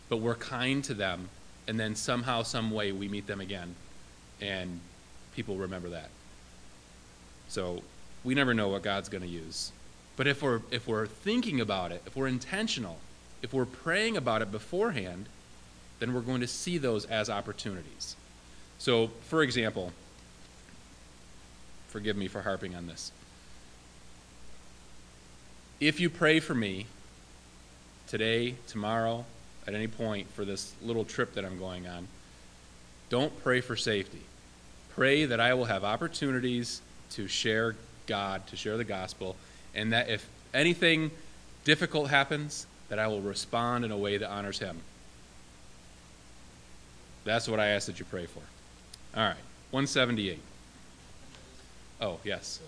but 0.08 0.18
we're 0.18 0.36
kind 0.36 0.84
to 0.86 0.94
them, 0.94 1.28
and 1.68 1.80
then 1.80 1.96
somehow, 1.96 2.44
some 2.44 2.72
way, 2.72 2.92
we 2.92 3.08
meet 3.10 3.28
them 3.28 3.42
again, 3.42 3.76
and 4.40 4.80
people 5.36 5.56
remember 5.56 5.90
that. 5.90 6.10
So 7.50 7.82
we 8.24 8.36
never 8.36 8.54
know 8.54 8.70
what 8.70 8.84
God's 8.84 9.10
going 9.10 9.24
to 9.24 9.30
use. 9.30 9.72
But 10.22 10.28
if 10.28 10.44
we're, 10.44 10.62
if 10.70 10.88
we're 10.88 11.08
thinking 11.08 11.60
about 11.60 11.92
it, 11.92 12.04
if 12.06 12.16
we're 12.16 12.28
intentional, 12.28 13.00
if 13.42 13.54
we're 13.54 13.66
praying 13.66 14.18
about 14.18 14.44
it 14.44 14.52
beforehand, 14.52 15.26
then 15.98 16.14
we're 16.14 16.22
going 16.22 16.42
to 16.42 16.48
see 16.48 16.78
those 16.78 17.06
as 17.06 17.28
opportunities. 17.28 18.16
So, 18.78 19.08
for 19.30 19.42
example, 19.42 19.92
forgive 21.88 22.16
me 22.16 22.28
for 22.28 22.44
harping 22.44 22.76
on 22.76 22.86
this. 22.86 23.12
If 25.80 26.00
you 26.00 26.08
pray 26.08 26.40
for 26.40 26.54
me 26.54 26.86
today, 28.06 28.54
tomorrow, 28.68 29.26
at 29.66 29.74
any 29.74 29.88
point 29.88 30.32
for 30.34 30.46
this 30.46 30.72
little 30.84 31.04
trip 31.04 31.34
that 31.34 31.46
I'm 31.46 31.58
going 31.58 31.88
on, 31.88 32.08
don't 33.10 33.36
pray 33.42 33.60
for 33.60 33.76
safety. 33.76 34.22
Pray 34.94 35.26
that 35.26 35.40
I 35.40 35.56
will 35.56 35.66
have 35.66 35.84
opportunities 35.84 36.84
to 37.14 37.28
share 37.28 37.76
God, 38.06 38.46
to 38.46 38.56
share 38.56 38.78
the 38.78 38.84
gospel, 38.84 39.36
and 39.74 39.94
that 39.94 40.10
if 40.10 40.28
anything 40.54 41.12
difficult 41.64 42.10
happens, 42.10 42.66
that 42.90 43.00
I 43.00 43.08
will 43.08 43.22
respond 43.22 43.86
in 43.86 43.92
a 43.92 43.98
way 43.98 44.18
that 44.18 44.30
honors 44.30 44.60
Him. 44.60 44.78
That's 47.24 47.48
what 47.48 47.60
I 47.60 47.68
ask 47.68 47.88
that 47.88 48.00
you 48.00 48.06
pray 48.06 48.26
for. 48.26 48.42
All 49.16 49.24
right, 49.24 49.36
178. 49.72 50.40
Oh, 52.02 52.20
yes. 52.24 52.60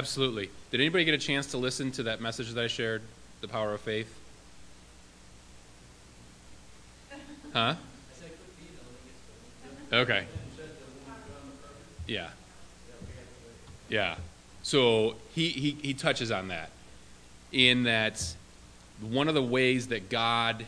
Absolutely. 0.00 0.48
Did 0.70 0.80
anybody 0.80 1.04
get 1.04 1.12
a 1.12 1.18
chance 1.18 1.48
to 1.48 1.58
listen 1.58 1.92
to 1.92 2.04
that 2.04 2.22
message 2.22 2.50
that 2.52 2.64
I 2.64 2.68
shared, 2.68 3.02
The 3.42 3.48
Power 3.48 3.74
of 3.74 3.82
Faith? 3.82 4.10
Huh? 7.52 7.74
Okay. 9.92 10.24
Yeah. 12.06 12.28
Yeah. 13.90 14.14
So 14.62 15.16
he, 15.34 15.50
he, 15.50 15.72
he 15.72 15.92
touches 15.92 16.30
on 16.30 16.48
that 16.48 16.70
in 17.52 17.82
that 17.82 18.26
one 19.02 19.28
of 19.28 19.34
the 19.34 19.42
ways 19.42 19.88
that 19.88 20.08
God 20.08 20.64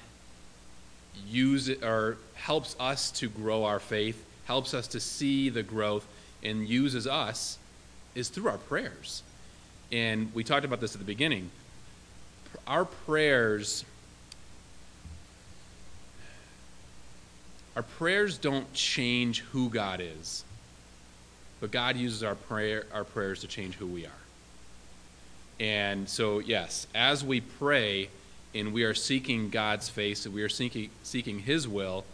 uses 1.27 1.83
or 1.83 2.19
helps 2.35 2.77
us 2.79 3.11
to 3.12 3.31
grow 3.31 3.65
our 3.65 3.81
faith, 3.81 4.23
helps 4.45 4.75
us 4.75 4.87
to 4.89 5.01
see 5.01 5.49
the 5.49 5.62
growth, 5.62 6.07
and 6.43 6.69
uses 6.69 7.07
us 7.07 7.57
is 8.14 8.28
through 8.28 8.49
our 8.49 8.59
prayers. 8.59 9.23
And 9.90 10.33
we 10.35 10.45
talked 10.45 10.64
about 10.64 10.81
this 10.81 10.95
at 10.95 11.00
the 11.00 11.07
beginning. 11.07 11.50
our 12.66 12.85
prayers 12.85 13.85
our 17.75 17.83
prayers 17.83 18.37
don't 18.37 18.71
change 18.75 19.40
who 19.40 19.71
God 19.71 20.02
is, 20.02 20.45
but 21.61 21.71
God 21.71 21.97
uses 21.97 22.23
our 22.23 22.35
prayer 22.35 22.85
our 22.92 23.04
prayers 23.04 23.40
to 23.40 23.47
change 23.47 23.76
who 23.76 23.87
we 23.87 24.04
are. 24.04 24.11
And 25.59 26.09
so, 26.09 26.40
yes, 26.40 26.87
as 26.95 27.25
we 27.25 27.40
pray 27.40 28.09
and 28.54 28.75
we 28.75 28.83
are 28.85 28.95
seeking 28.95 29.49
God's 29.49 29.88
face 29.88 30.26
and 30.26 30.35
we 30.35 30.42
are 30.42 30.49
seeking 30.49 30.90
seeking 31.02 31.38
His 31.38 31.66
will, 31.66 32.04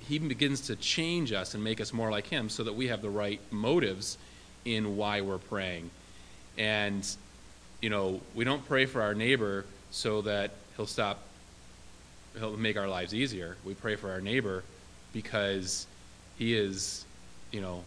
He 0.00 0.18
begins 0.18 0.62
to 0.62 0.76
change 0.76 1.32
us 1.32 1.54
and 1.54 1.62
make 1.62 1.80
us 1.80 1.92
more 1.92 2.10
like 2.10 2.28
Him, 2.28 2.48
so 2.48 2.64
that 2.64 2.74
we 2.74 2.88
have 2.88 3.02
the 3.02 3.10
right 3.10 3.40
motives 3.50 4.16
in 4.64 4.96
why 4.96 5.20
we're 5.20 5.38
praying. 5.38 5.90
And 6.58 7.06
you 7.82 7.90
know, 7.90 8.20
we 8.34 8.44
don't 8.44 8.64
pray 8.66 8.86
for 8.86 9.02
our 9.02 9.14
neighbor 9.14 9.66
so 9.90 10.22
that 10.22 10.52
he'll 10.76 10.86
stop, 10.86 11.18
he'll 12.38 12.56
make 12.56 12.78
our 12.78 12.88
lives 12.88 13.12
easier. 13.12 13.56
We 13.64 13.74
pray 13.74 13.96
for 13.96 14.10
our 14.10 14.20
neighbor 14.20 14.62
because 15.12 15.86
he 16.38 16.54
is, 16.54 17.04
you 17.50 17.60
know, 17.60 17.82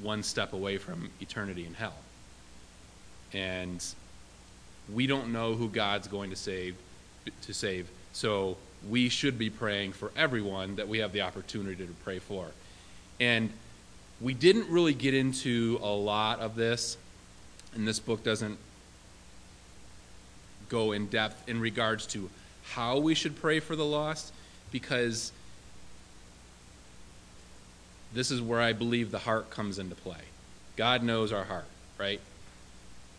one 0.00 0.22
step 0.22 0.52
away 0.52 0.78
from 0.78 1.10
eternity 1.20 1.66
in 1.66 1.74
hell. 1.74 1.94
And 3.32 3.84
we 4.92 5.06
don't 5.06 5.32
know 5.32 5.54
who 5.54 5.68
God's 5.68 6.08
going 6.08 6.30
to 6.30 6.36
save 6.36 6.74
to 7.42 7.52
save. 7.52 7.88
So 8.12 8.56
we 8.88 9.08
should 9.08 9.38
be 9.38 9.50
praying 9.50 9.92
for 9.92 10.10
everyone 10.16 10.76
that 10.76 10.88
we 10.88 10.98
have 10.98 11.12
the 11.12 11.22
opportunity 11.22 11.86
to 11.86 11.92
pray 12.04 12.18
for. 12.18 12.46
And 13.20 13.50
we 14.20 14.34
didn't 14.34 14.68
really 14.68 14.94
get 14.94 15.14
into 15.14 15.78
a 15.82 15.92
lot 15.92 16.40
of 16.40 16.56
this, 16.56 16.96
and 17.74 17.86
this 17.86 17.98
book 17.98 18.22
doesn't 18.24 18.58
go 20.68 20.92
in 20.92 21.06
depth 21.06 21.48
in 21.48 21.60
regards 21.60 22.06
to 22.06 22.28
how 22.64 22.98
we 22.98 23.14
should 23.14 23.36
pray 23.36 23.60
for 23.60 23.76
the 23.76 23.84
lost 23.84 24.32
because 24.72 25.32
this 28.12 28.30
is 28.30 28.40
where 28.40 28.60
I 28.60 28.72
believe 28.72 29.10
the 29.10 29.18
heart 29.18 29.50
comes 29.50 29.78
into 29.78 29.94
play. 29.94 30.16
God 30.76 31.02
knows 31.02 31.32
our 31.32 31.44
heart, 31.44 31.66
right? 31.98 32.20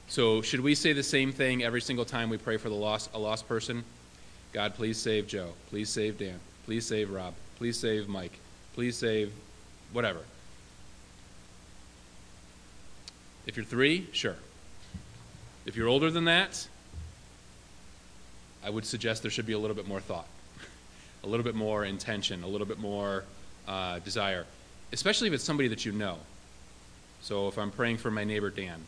So, 0.10 0.42
should 0.42 0.62
we 0.62 0.74
say 0.74 0.94
the 0.94 1.04
same 1.04 1.32
thing 1.32 1.64
every 1.64 1.82
single 1.82 2.06
time 2.06 2.30
we 2.30 2.38
pray 2.38 2.58
for 2.58 2.70
the 2.70 2.76
lost, 2.76 3.10
a 3.14 3.20
lost 3.20 3.48
person? 3.48 3.84
God, 4.54 4.74
please 4.74 4.98
save 4.98 5.28
Joe. 5.28 5.54
Please 5.70 5.90
save 5.90 6.18
Dan. 6.18 6.40
Please 6.66 6.86
save 6.86 7.12
Rob. 7.12 7.34
Please 7.58 7.78
save 7.78 8.08
Mike. 8.08 8.40
Please 8.74 8.96
save 8.98 9.34
whatever. 9.92 10.20
If 13.48 13.56
you're 13.56 13.66
three, 13.66 14.08
sure. 14.12 14.36
If 15.66 15.78
you're 15.78 15.88
older 15.88 16.12
than 16.12 16.26
that, 16.26 16.68
I 18.64 18.70
would 18.70 18.86
suggest 18.86 19.22
there 19.22 19.32
should 19.32 19.46
be 19.46 19.54
a 19.54 19.60
little 19.60 19.76
bit 19.76 19.88
more 19.88 20.02
thought, 20.02 20.28
a 21.24 21.28
little 21.28 21.46
bit 21.46 21.56
more 21.56 21.86
intention, 21.86 22.44
a 22.44 22.48
little 22.48 22.68
bit 22.68 22.78
more 22.78 23.24
uh, 23.66 24.00
desire, 24.00 24.46
especially 24.92 25.30
if 25.30 25.34
it's 25.34 25.46
somebody 25.46 25.70
that 25.70 25.86
you 25.86 25.94
know. 25.94 26.18
So 27.22 27.48
if 27.48 27.58
I'm 27.58 27.72
praying 27.72 27.98
for 27.98 28.12
my 28.12 28.26
neighbor 28.26 28.50
Dan, 28.50 28.82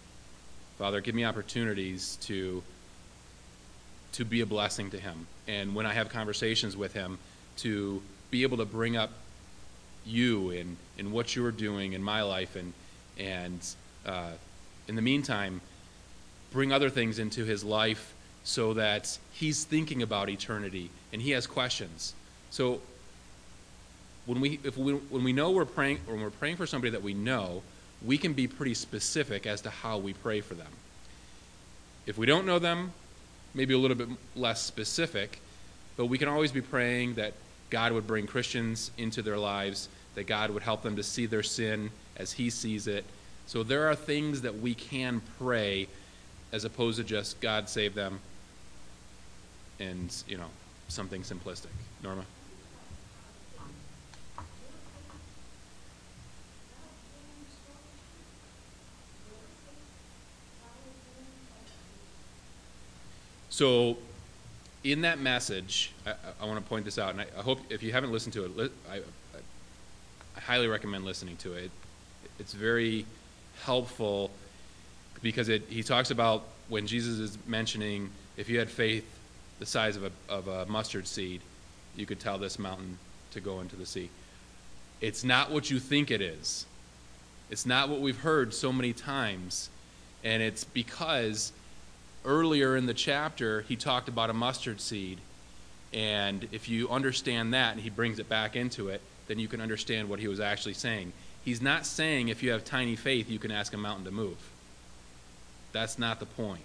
Father, 0.77 0.99
give 0.99 1.15
me 1.15 1.23
opportunities 1.23 2.17
to 2.23 2.61
to 4.11 4.25
be 4.25 4.41
a 4.41 4.45
blessing 4.45 4.89
to 4.89 4.99
him, 4.99 5.27
and 5.47 5.73
when 5.73 5.85
I 5.85 5.93
have 5.93 6.09
conversations 6.09 6.75
with 6.75 6.93
him, 6.93 7.17
to 7.57 8.01
be 8.31 8.43
able 8.43 8.57
to 8.57 8.65
bring 8.65 8.97
up 8.97 9.11
you 10.05 10.49
and, 10.49 10.77
and 10.97 11.11
what 11.11 11.35
you 11.35 11.45
are 11.45 11.51
doing 11.51 11.93
in 11.93 12.03
my 12.03 12.23
life, 12.23 12.55
and 12.55 12.73
and 13.17 13.65
uh, 14.05 14.31
in 14.89 14.95
the 14.95 15.01
meantime, 15.01 15.61
bring 16.51 16.73
other 16.73 16.89
things 16.89 17.19
into 17.19 17.45
his 17.45 17.63
life 17.63 18.13
so 18.43 18.73
that 18.73 19.17
he's 19.31 19.63
thinking 19.63 20.01
about 20.01 20.29
eternity 20.29 20.89
and 21.13 21.21
he 21.21 21.31
has 21.31 21.45
questions. 21.45 22.15
So 22.49 22.81
when 24.25 24.41
we 24.41 24.59
if 24.63 24.77
we 24.77 24.93
when 24.93 25.23
we 25.23 25.31
know 25.31 25.51
we're 25.51 25.65
praying 25.65 25.99
when 26.07 26.21
we're 26.21 26.31
praying 26.31 26.57
for 26.57 26.65
somebody 26.65 26.91
that 26.91 27.03
we 27.03 27.13
know, 27.13 27.61
we 28.03 28.17
can 28.17 28.33
be 28.33 28.47
pretty 28.47 28.73
specific 28.73 29.45
as 29.45 29.61
to 29.61 29.69
how 29.69 29.99
we 29.99 30.13
pray 30.13 30.41
for 30.41 30.55
them. 30.55 30.71
If 32.07 32.17
we 32.17 32.25
don't 32.25 32.47
know 32.47 32.57
them, 32.57 32.91
maybe 33.53 33.75
a 33.75 33.77
little 33.77 33.97
bit 33.97 34.09
less 34.35 34.63
specific, 34.63 35.39
but 35.97 36.07
we 36.07 36.17
can 36.17 36.27
always 36.27 36.51
be 36.51 36.61
praying 36.61 37.13
that 37.15 37.33
God 37.69 37.91
would 37.91 38.07
bring 38.07 38.25
Christians 38.25 38.89
into 38.97 39.21
their 39.21 39.37
lives, 39.37 39.87
that 40.15 40.25
God 40.25 40.49
would 40.49 40.63
help 40.63 40.81
them 40.81 40.95
to 40.95 41.03
see 41.03 41.27
their 41.27 41.43
sin 41.43 41.91
as 42.17 42.31
he 42.31 42.49
sees 42.49 42.87
it. 42.87 43.05
So 43.49 43.63
there 43.63 43.87
are 43.87 43.95
things 43.95 44.41
that 44.41 44.59
we 44.59 44.75
can 44.75 45.23
pray 45.39 45.87
as 46.51 46.65
opposed 46.65 46.99
to 46.99 47.03
just 47.03 47.41
God 47.41 47.67
save 47.67 47.95
them 47.95 48.19
and, 49.79 50.15
you 50.27 50.37
know, 50.37 50.45
something 50.87 51.23
simplistic. 51.23 51.71
Norma? 52.03 52.25
So, 63.49 63.97
in 64.83 65.01
that 65.01 65.19
message, 65.19 65.91
I, 66.05 66.13
I 66.39 66.45
want 66.45 66.63
to 66.63 66.69
point 66.69 66.85
this 66.85 66.99
out, 66.99 67.09
and 67.13 67.21
I, 67.21 67.25
I, 67.35 67.41
hope 67.41 67.61
if 67.71 67.81
you 67.81 67.93
haven't 67.93 68.11
listened 68.11 68.33
to 68.33 68.45
it, 68.45 68.71
I, 68.87 68.97
I, 68.97 70.39
highly 70.39 70.67
recommend 70.67 71.03
listening 71.03 71.35
to 71.37 71.53
it. 71.53 71.71
It's 72.37 72.53
very 72.53 73.07
helpful 73.63 74.31
because 75.21 75.49
it, 75.49 75.63
he 75.69 75.83
talks 75.83 76.11
about 76.11 76.43
when 76.69 76.87
Jesus 76.87 77.19
is 77.19 77.37
mentioning 77.47 78.09
if 78.37 78.49
you 78.49 78.59
had 78.59 78.69
faith 78.69 79.05
the 79.59 79.65
size 79.65 79.97
of 79.97 80.03
a, 80.05 80.11
of 80.29 80.47
a 80.47 80.65
mustard 80.67 81.05
seed, 81.05 81.41
you 81.95 82.05
could 82.05 82.19
tell 82.19 82.37
this 82.37 82.57
mountain 82.57 82.97
to 83.31 83.41
go 83.41 83.59
into 83.59 83.75
the 83.75 83.85
sea. 83.85 84.09
It's 85.01 85.23
not 85.23 85.51
what 85.51 85.69
you 85.69 85.79
think 85.79 86.11
it 86.11 86.21
is. 86.21 86.65
It's 87.49 87.65
not 87.65 87.89
what 87.89 87.99
we've 87.99 88.19
heard 88.19 88.53
so 88.53 88.71
many 88.71 88.93
times. 88.93 89.69
And 90.23 90.41
it's 90.41 90.63
because 90.63 91.51
earlier 92.25 92.75
in 92.75 92.85
the 92.85 92.93
chapter, 92.93 93.61
he 93.61 93.75
talked 93.75 94.07
about 94.07 94.29
a 94.29 94.33
mustard 94.33 94.81
seed. 94.81 95.19
And 95.93 96.47
if 96.51 96.69
you 96.69 96.89
understand 96.89 97.53
that 97.53 97.73
and 97.73 97.81
he 97.81 97.89
brings 97.89 98.19
it 98.19 98.29
back 98.29 98.55
into 98.55 98.89
it, 98.89 99.01
then 99.29 99.37
you 99.37 99.47
can 99.47 99.61
understand 99.61 100.09
what 100.09 100.19
he 100.19 100.27
was 100.27 100.39
actually 100.39 100.73
saying. 100.73 101.13
He's 101.45 101.61
not 101.61 101.85
saying 101.85 102.29
if 102.29 102.41
you 102.41 102.51
have 102.51 102.65
tiny 102.65 102.95
faith, 102.95 103.29
you 103.29 103.37
can 103.37 103.51
ask 103.51 103.73
a 103.75 103.77
mountain 103.77 104.05
to 104.05 104.11
move. 104.11 104.37
That's 105.71 105.99
not 105.99 106.19
the 106.19 106.25
point. 106.25 106.63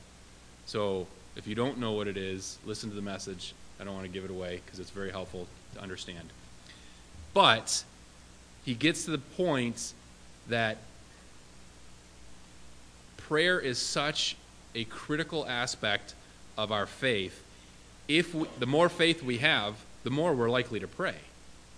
So 0.64 1.06
if 1.36 1.46
you 1.46 1.54
don't 1.54 1.78
know 1.78 1.92
what 1.92 2.08
it 2.08 2.16
is, 2.16 2.58
listen 2.64 2.88
to 2.88 2.96
the 2.96 3.02
message. 3.02 3.54
I 3.78 3.84
don't 3.84 3.92
want 3.92 4.06
to 4.06 4.12
give 4.12 4.24
it 4.24 4.30
away 4.30 4.62
because 4.64 4.80
it's 4.80 4.90
very 4.90 5.10
helpful 5.10 5.46
to 5.74 5.82
understand. 5.82 6.30
But 7.34 7.84
he 8.64 8.74
gets 8.74 9.04
to 9.04 9.10
the 9.10 9.18
point 9.18 9.92
that 10.48 10.78
prayer 13.18 13.60
is 13.60 13.78
such 13.78 14.36
a 14.74 14.84
critical 14.84 15.46
aspect 15.46 16.14
of 16.56 16.72
our 16.72 16.86
faith. 16.86 17.42
If 18.08 18.34
we, 18.34 18.46
the 18.58 18.66
more 18.66 18.88
faith 18.88 19.22
we 19.22 19.38
have, 19.38 19.74
the 20.02 20.10
more 20.10 20.32
we're 20.32 20.50
likely 20.50 20.80
to 20.80 20.88
pray. 20.88 21.16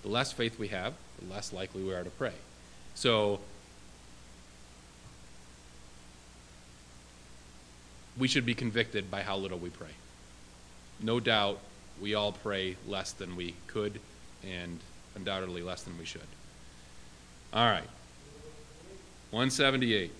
The 0.06 0.12
less 0.12 0.30
faith 0.30 0.56
we 0.56 0.68
have, 0.68 0.94
the 1.20 1.34
less 1.34 1.52
likely 1.52 1.82
we 1.82 1.92
are 1.92 2.04
to 2.04 2.10
pray. 2.10 2.34
So 2.94 3.40
we 8.16 8.28
should 8.28 8.46
be 8.46 8.54
convicted 8.54 9.10
by 9.10 9.22
how 9.22 9.36
little 9.36 9.58
we 9.58 9.68
pray. 9.68 9.90
No 11.02 11.18
doubt, 11.18 11.58
we 12.00 12.14
all 12.14 12.30
pray 12.30 12.76
less 12.86 13.10
than 13.10 13.34
we 13.34 13.56
could, 13.66 13.98
and 14.46 14.78
undoubtedly 15.16 15.62
less 15.62 15.82
than 15.82 15.98
we 15.98 16.04
should. 16.04 16.20
All 17.52 17.66
right. 17.66 17.88
178. 19.32 20.12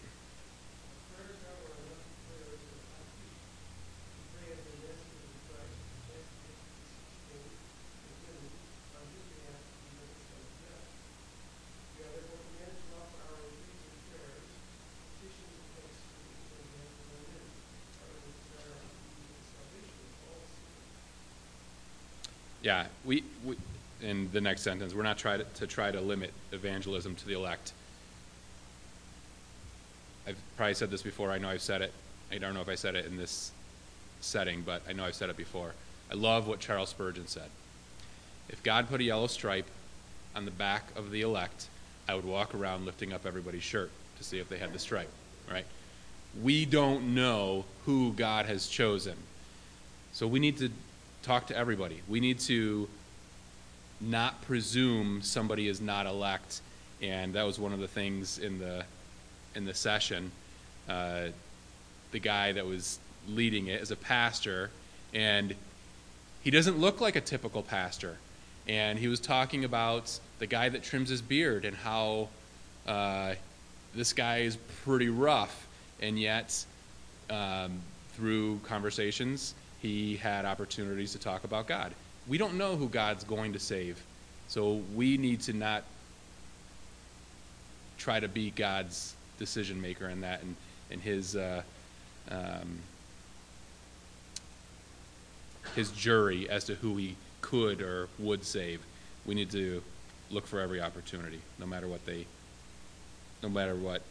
We, 23.07 23.25
we 23.45 23.57
in 24.03 24.31
the 24.33 24.40
next 24.40 24.62
sentence, 24.62 24.95
we're 24.95 25.03
not 25.03 25.16
trying 25.16 25.38
to, 25.38 25.45
to 25.55 25.66
try 25.66 25.90
to 25.90 26.01
limit 26.01 26.33
evangelism 26.53 27.14
to 27.14 27.27
the 27.27 27.35
elect. 27.35 27.73
I've 30.27 30.37
probably 30.57 30.75
said 30.75 30.90
this 30.90 31.03
before. 31.03 31.31
I 31.31 31.38
know 31.38 31.49
I've 31.49 31.62
said 31.62 31.83
it. 31.83 31.92
I 32.31 32.38
don't 32.38 32.53
know 32.53 32.61
if 32.61 32.69
I 32.69 32.75
said 32.75 32.97
it 32.97 33.07
in 33.07 33.16
this 33.16 33.53
setting, 34.21 34.62
but 34.62 34.83
I 34.88 34.92
know 34.92 35.05
I've 35.05 35.14
said 35.14 35.31
it 35.31 35.37
before. 35.37 35.73
I 36.11 36.14
love 36.14 36.47
what 36.47 36.59
Charles 36.59 36.90
Spurgeon 36.90 37.27
said. 37.27 37.49
If 38.49 38.62
God 38.62 38.88
put 38.88 39.01
a 39.01 39.05
yellow 39.05 39.29
stripe 39.29 39.66
on 40.35 40.45
the 40.45 40.51
back 40.51 40.85
of 40.97 41.11
the 41.11 41.23
elect, 41.23 41.69
I 42.09 42.14
would 42.14 42.25
walk 42.25 42.55
around 42.55 42.85
lifting 42.85 43.12
up 43.12 43.25
everybody's 43.25 43.62
shirt 43.62 43.90
to 44.19 44.25
see 44.25 44.38
if 44.38 44.49
they 44.49 44.59
had 44.59 44.73
the 44.73 44.79
stripe, 44.79 45.11
right? 45.51 45.64
We 46.42 46.64
don't 46.64 47.14
know 47.14 47.64
who 47.85 48.12
God 48.12 48.47
has 48.47 48.69
chosen. 48.69 49.16
So 50.12 50.27
we 50.27 50.38
need 50.38 50.59
to 50.59 50.71
talk 51.23 51.47
to 51.49 51.57
everybody. 51.57 52.03
We 52.09 52.21
need 52.21 52.38
to 52.40 52.88
not 54.01 54.43
presume 54.43 55.23
somebody 55.23 55.69
is 55.69 55.81
not 55.81 56.07
elect, 56.07 56.61
and 57.03 57.35
that 57.35 57.45
was 57.45 57.59
one 57.59 57.73
of 57.73 57.81
the 57.81 57.89
things 57.89 58.39
in 58.39 58.59
the 58.59 58.85
in 59.55 59.65
the 59.65 59.75
session. 59.75 60.31
Uh, 60.89 61.29
the 62.13 62.19
guy 62.19 62.53
that 62.53 62.67
was 62.67 62.99
leading 63.29 63.67
it 63.67 63.81
is 63.81 63.91
a 63.91 63.97
pastor, 63.97 64.71
and 65.13 65.55
he 66.43 66.51
doesn't 66.51 66.79
look 66.79 67.01
like 67.01 67.17
a 67.17 67.21
typical 67.21 67.63
pastor. 67.63 68.17
And 68.69 68.99
he 68.99 69.09
was 69.09 69.21
talking 69.21 69.65
about 69.65 70.19
the 70.39 70.47
guy 70.47 70.69
that 70.69 70.83
trims 70.83 71.09
his 71.09 71.23
beard 71.23 71.65
and 71.65 71.77
how 71.77 72.29
uh, 72.87 73.35
this 73.95 74.13
guy 74.13 74.39
is 74.39 74.57
pretty 74.85 75.09
rough, 75.09 75.67
and 76.01 76.19
yet 76.19 76.65
um, 77.31 77.81
through 78.15 78.59
conversations 78.65 79.55
he 79.81 80.17
had 80.17 80.45
opportunities 80.45 81.13
to 81.13 81.19
talk 81.19 81.45
about 81.45 81.67
God. 81.67 81.93
We 82.29 82.39
don't 82.39 82.55
know 82.55 82.77
who 82.77 82.89
God's 82.89 83.25
going 83.25 83.53
to 83.53 83.59
save, 83.59 84.03
so 84.49 84.83
we 84.95 85.17
need 85.17 85.41
to 85.43 85.53
not 85.53 85.85
try 87.99 88.21
to 88.21 88.29
be 88.29 88.51
God's 88.51 89.15
decision 89.39 89.81
maker 89.81 90.09
in 90.09 90.21
that 90.23 90.43
and, 90.43 90.57
and 90.91 91.01
his 91.01 91.37
uh, 91.37 91.62
um, 92.31 92.79
his 95.75 95.91
jury 95.93 96.49
as 96.49 96.65
to 96.65 96.75
who 96.77 96.97
he 96.97 97.17
could 97.41 97.81
or 97.83 98.09
would 98.19 98.45
save. 98.45 98.81
We 99.25 99.35
need 99.35 99.51
to 99.53 99.83
look 100.31 100.47
for 100.47 100.61
every 100.61 100.81
opportunity, 100.81 101.41
no 101.59 101.67
matter 101.67 101.87
what 101.87 102.05
they, 102.07 102.27
no 103.43 103.49
matter 103.49 103.75
what 103.75 104.03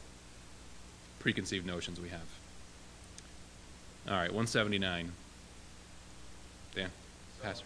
preconceived 1.20 1.66
notions 1.66 2.00
we 2.00 2.10
have. 2.10 2.20
All 4.08 4.14
right, 4.14 4.30
179. 4.30 5.12
Dan, 6.76 6.90
So 7.38 7.44
Pastor. 7.44 7.66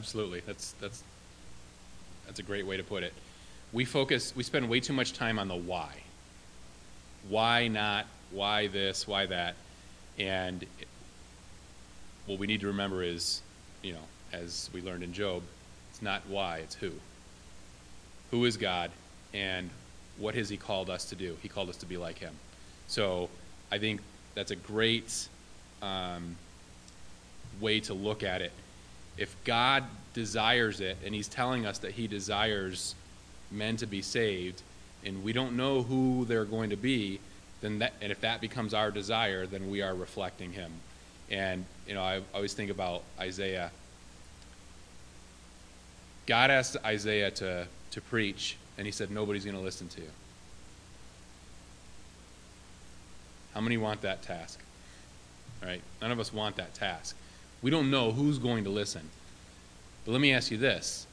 Absolutely. 0.00 0.40
That's 0.46 0.72
that's 0.80 1.04
that's 2.24 2.38
a 2.38 2.42
great 2.42 2.66
way 2.66 2.78
to 2.78 2.82
put 2.82 3.02
it. 3.02 3.12
We 3.70 3.84
focus 3.84 4.34
we 4.34 4.42
spend 4.42 4.66
way 4.70 4.80
too 4.80 4.94
much 4.94 5.12
time 5.12 5.38
on 5.38 5.46
the 5.46 5.54
why. 5.54 5.90
Why 7.28 7.68
not? 7.68 8.06
Why 8.30 8.68
this? 8.68 9.06
Why 9.06 9.26
that? 9.26 9.56
And 10.18 10.64
what 12.24 12.38
we 12.38 12.46
need 12.46 12.62
to 12.62 12.68
remember 12.68 13.02
is, 13.02 13.42
you 13.82 13.92
know, 13.92 14.06
as 14.32 14.70
we 14.72 14.80
learned 14.80 15.02
in 15.02 15.12
Job, 15.12 15.42
it's 15.90 16.00
not 16.00 16.22
why, 16.28 16.60
it's 16.60 16.74
who. 16.74 16.92
Who 18.30 18.46
is 18.46 18.56
God 18.56 18.90
and 19.34 19.68
what 20.16 20.34
has 20.34 20.48
he 20.48 20.56
called 20.56 20.88
us 20.88 21.04
to 21.10 21.14
do? 21.14 21.36
He 21.42 21.48
called 21.50 21.68
us 21.68 21.76
to 21.76 21.86
be 21.86 21.98
like 21.98 22.18
him. 22.18 22.32
So, 22.86 23.28
I 23.70 23.76
think 23.76 24.00
that's 24.34 24.50
a 24.50 24.56
great 24.56 25.28
um, 25.82 26.36
way 27.60 27.80
to 27.80 27.92
look 27.92 28.22
at 28.22 28.40
it. 28.40 28.52
If 29.16 29.34
God 29.44 29.84
desires 30.14 30.80
it, 30.80 30.96
and 31.04 31.14
He's 31.14 31.28
telling 31.28 31.66
us 31.66 31.78
that 31.78 31.92
He 31.92 32.06
desires 32.06 32.94
men 33.50 33.76
to 33.78 33.86
be 33.86 34.02
saved, 34.02 34.62
and 35.04 35.22
we 35.22 35.32
don't 35.32 35.56
know 35.56 35.82
who 35.82 36.24
they're 36.26 36.44
going 36.44 36.70
to 36.70 36.76
be, 36.76 37.20
then 37.60 37.78
that, 37.80 37.92
and 38.00 38.10
if 38.10 38.20
that 38.20 38.40
becomes 38.40 38.74
our 38.74 38.90
desire, 38.90 39.46
then 39.46 39.70
we 39.70 39.82
are 39.82 39.94
reflecting 39.94 40.52
Him. 40.52 40.72
And 41.30 41.64
you 41.86 41.94
know, 41.94 42.02
I 42.02 42.22
always 42.34 42.54
think 42.54 42.70
about 42.70 43.02
Isaiah. 43.18 43.70
God 46.26 46.50
asked 46.50 46.76
Isaiah 46.84 47.30
to 47.32 47.66
to 47.92 48.00
preach, 48.00 48.56
and 48.78 48.86
He 48.86 48.92
said, 48.92 49.10
"Nobody's 49.10 49.44
going 49.44 49.56
to 49.56 49.62
listen 49.62 49.88
to 49.88 50.00
you." 50.00 50.10
How 53.54 53.60
many 53.60 53.76
want 53.76 54.02
that 54.02 54.22
task? 54.22 54.60
Right? 55.62 55.82
None 56.00 56.12
of 56.12 56.20
us 56.20 56.32
want 56.32 56.56
that 56.56 56.74
task. 56.74 57.16
We 57.62 57.70
don't 57.70 57.90
know 57.90 58.12
who's 58.12 58.38
going 58.38 58.64
to 58.64 58.70
listen. 58.70 59.08
But 60.04 60.12
let 60.12 60.20
me 60.20 60.32
ask 60.32 60.50
you 60.50 60.56
this. 60.56 61.06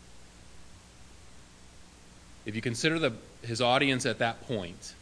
If 2.45 2.55
you 2.55 2.61
consider 2.61 2.97
the, 2.97 3.13
his 3.41 3.61
audience 3.61 4.05
at 4.05 4.19
that 4.19 4.47
point, 4.47 4.93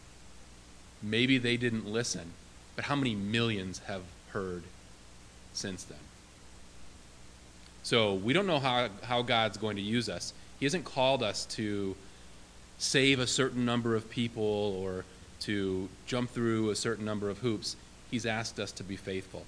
maybe 1.03 1.37
they 1.37 1.57
didn't 1.57 1.85
listen, 1.85 2.31
but 2.75 2.85
how 2.85 2.95
many 2.95 3.13
millions 3.13 3.79
have 3.87 4.01
heard 4.31 4.63
since 5.53 5.83
then? 5.83 5.99
So 7.83 8.15
we 8.15 8.33
don't 8.33 8.47
know 8.47 8.59
how, 8.59 8.89
how 9.03 9.21
God's 9.21 9.57
going 9.57 9.75
to 9.75 9.81
use 9.81 10.09
us. 10.09 10.33
He 10.59 10.65
hasn't 10.65 10.85
called 10.85 11.21
us 11.21 11.45
to 11.45 11.95
save 12.79 13.19
a 13.19 13.27
certain 13.27 13.63
number 13.63 13.95
of 13.95 14.09
people 14.09 14.43
or 14.81 15.05
to 15.41 15.87
jump 16.07 16.31
through 16.31 16.71
a 16.71 16.75
certain 16.75 17.05
number 17.05 17.29
of 17.29 17.37
hoops. 17.37 17.75
He's 18.09 18.25
asked 18.25 18.59
us 18.59 18.71
to 18.73 18.83
be 18.83 18.95
faithful. 18.95 19.45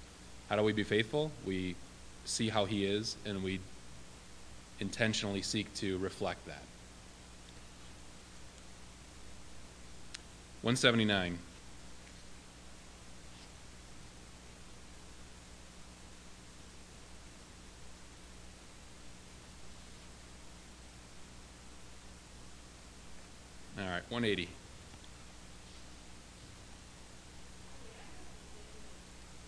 How 0.49 0.55
do 0.55 0.61
we 0.61 0.71
be 0.71 0.83
faithful? 0.83 1.31
We 1.45 1.75
see 2.27 2.49
how 2.49 2.65
He 2.65 2.85
is 2.85 3.15
and 3.25 3.43
we 3.43 3.59
intentionally 4.79 5.41
seek 5.41 5.73
to 5.75 5.97
reflect 5.97 6.45
that. 6.45 6.61
179. 10.61 11.39
All 23.79 23.85
right, 23.85 24.01
180. 24.09 24.49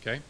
Okay? 0.02 0.22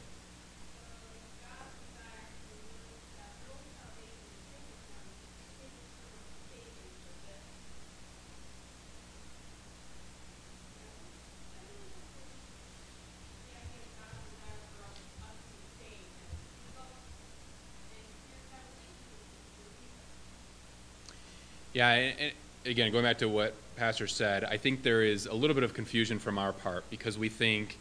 Yeah, 21.79 21.91
and, 21.91 22.33
again, 22.65 22.91
going 22.91 23.05
back 23.05 23.19
to 23.19 23.29
what 23.29 23.53
Pastor 23.77 24.05
said, 24.05 24.43
I 24.43 24.57
think 24.57 24.83
there 24.83 25.01
is 25.01 25.27
a 25.27 25.33
little 25.33 25.53
bit 25.53 25.63
of 25.63 25.73
confusion 25.73 26.19
from 26.19 26.37
our 26.37 26.51
part 26.51 26.83
because 26.89 27.17
we 27.17 27.29
think, 27.29 27.77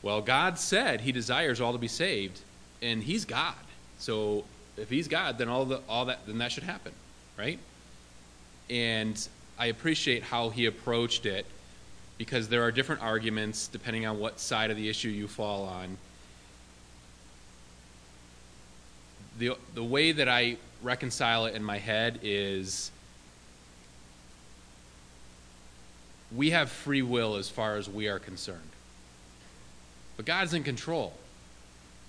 well, 0.00 0.22
God 0.22 0.58
said 0.58 1.02
He 1.02 1.12
desires 1.12 1.60
all 1.60 1.72
to 1.74 1.78
be 1.78 1.86
saved, 1.86 2.40
and 2.80 3.02
He's 3.02 3.26
God. 3.26 3.56
So 3.98 4.44
if 4.78 4.88
He's 4.88 5.06
God, 5.06 5.36
then 5.36 5.50
all 5.50 5.66
the 5.66 5.82
all 5.86 6.06
that 6.06 6.20
then 6.26 6.38
that 6.38 6.50
should 6.50 6.62
happen, 6.62 6.92
right? 7.36 7.58
And 8.70 9.28
I 9.58 9.66
appreciate 9.66 10.22
how 10.22 10.48
he 10.48 10.64
approached 10.64 11.26
it 11.26 11.44
because 12.16 12.48
there 12.48 12.62
are 12.62 12.72
different 12.72 13.02
arguments 13.02 13.68
depending 13.68 14.06
on 14.06 14.18
what 14.18 14.40
side 14.40 14.70
of 14.70 14.78
the 14.78 14.88
issue 14.88 15.10
you 15.10 15.28
fall 15.28 15.64
on. 15.64 15.98
The, 19.74 19.84
way 19.84 20.12
that 20.12 20.28
I 20.28 20.56
reconcile 20.82 21.46
it 21.46 21.54
in 21.54 21.62
my 21.62 21.78
head 21.78 22.20
is 22.22 22.90
we 26.34 26.50
have 26.50 26.70
free 26.70 27.02
will 27.02 27.36
as 27.36 27.48
far 27.48 27.76
as 27.76 27.88
we 27.88 28.08
are 28.08 28.18
concerned. 28.18 28.60
But 30.16 30.26
God's 30.26 30.54
in 30.54 30.62
control. 30.62 31.14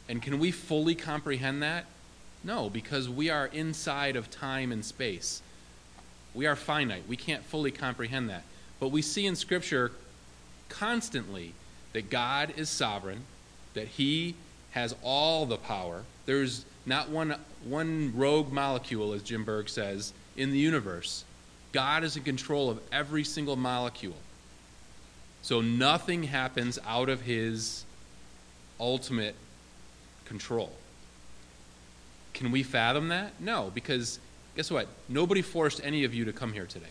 And 0.08 0.22
can 0.22 0.40
we 0.40 0.52
fully 0.52 0.96
comprehend 0.96 1.64
that? 1.64 1.86
No, 2.44 2.70
because 2.70 3.10
we 3.10 3.30
are 3.30 3.48
inside 3.48 4.16
of 4.16 4.30
time 4.30 4.72
and 4.72 4.86
space. 4.86 5.42
We 6.36 6.46
are 6.46 6.56
finite. 6.56 7.08
We 7.08 7.18
can't 7.18 7.44
fully 7.44 7.72
comprehend 7.72 8.30
that. 8.30 8.44
But 8.80 8.90
we 8.90 9.02
see 9.02 9.26
in 9.26 9.36
Scripture 9.36 9.92
constantly 10.70 11.54
that 11.94 12.10
God 12.10 12.54
is 12.58 12.70
sovereign, 12.70 13.22
that 13.74 13.88
He 13.88 14.36
has 14.72 14.96
all 15.02 15.46
the 15.46 15.58
power. 15.58 16.04
There's 16.26 16.66
not 16.86 17.10
one, 17.10 17.36
one 17.64 18.14
rogue 18.16 18.52
molecule, 18.52 19.14
as 19.14 19.24
Jim 19.24 19.44
Berg 19.44 19.70
says, 19.70 20.14
in 20.38 20.52
the 20.52 20.58
universe. 20.58 21.24
God 21.72 22.04
is 22.04 22.16
in 22.16 22.24
control 22.24 22.70
of 22.70 22.80
every 22.92 23.24
single 23.24 23.56
molecule. 23.56 24.16
So 25.42 25.62
nothing 25.62 26.24
happens 26.24 26.80
out 26.86 27.10
of 27.10 27.22
His 27.22 27.86
ultimate 28.80 29.36
control. 30.26 30.72
Can 32.34 32.52
we 32.52 32.64
fathom 32.64 33.10
that? 33.10 33.40
No, 33.40 33.72
because 33.74 34.20
Guess 34.56 34.72
what? 34.72 34.88
Nobody 35.10 35.42
forced 35.42 35.82
any 35.84 36.06
of 36.06 36.14
you 36.14 36.26
to 36.26 36.34
come 36.34 36.54
here 36.54 36.66
today. 36.66 36.86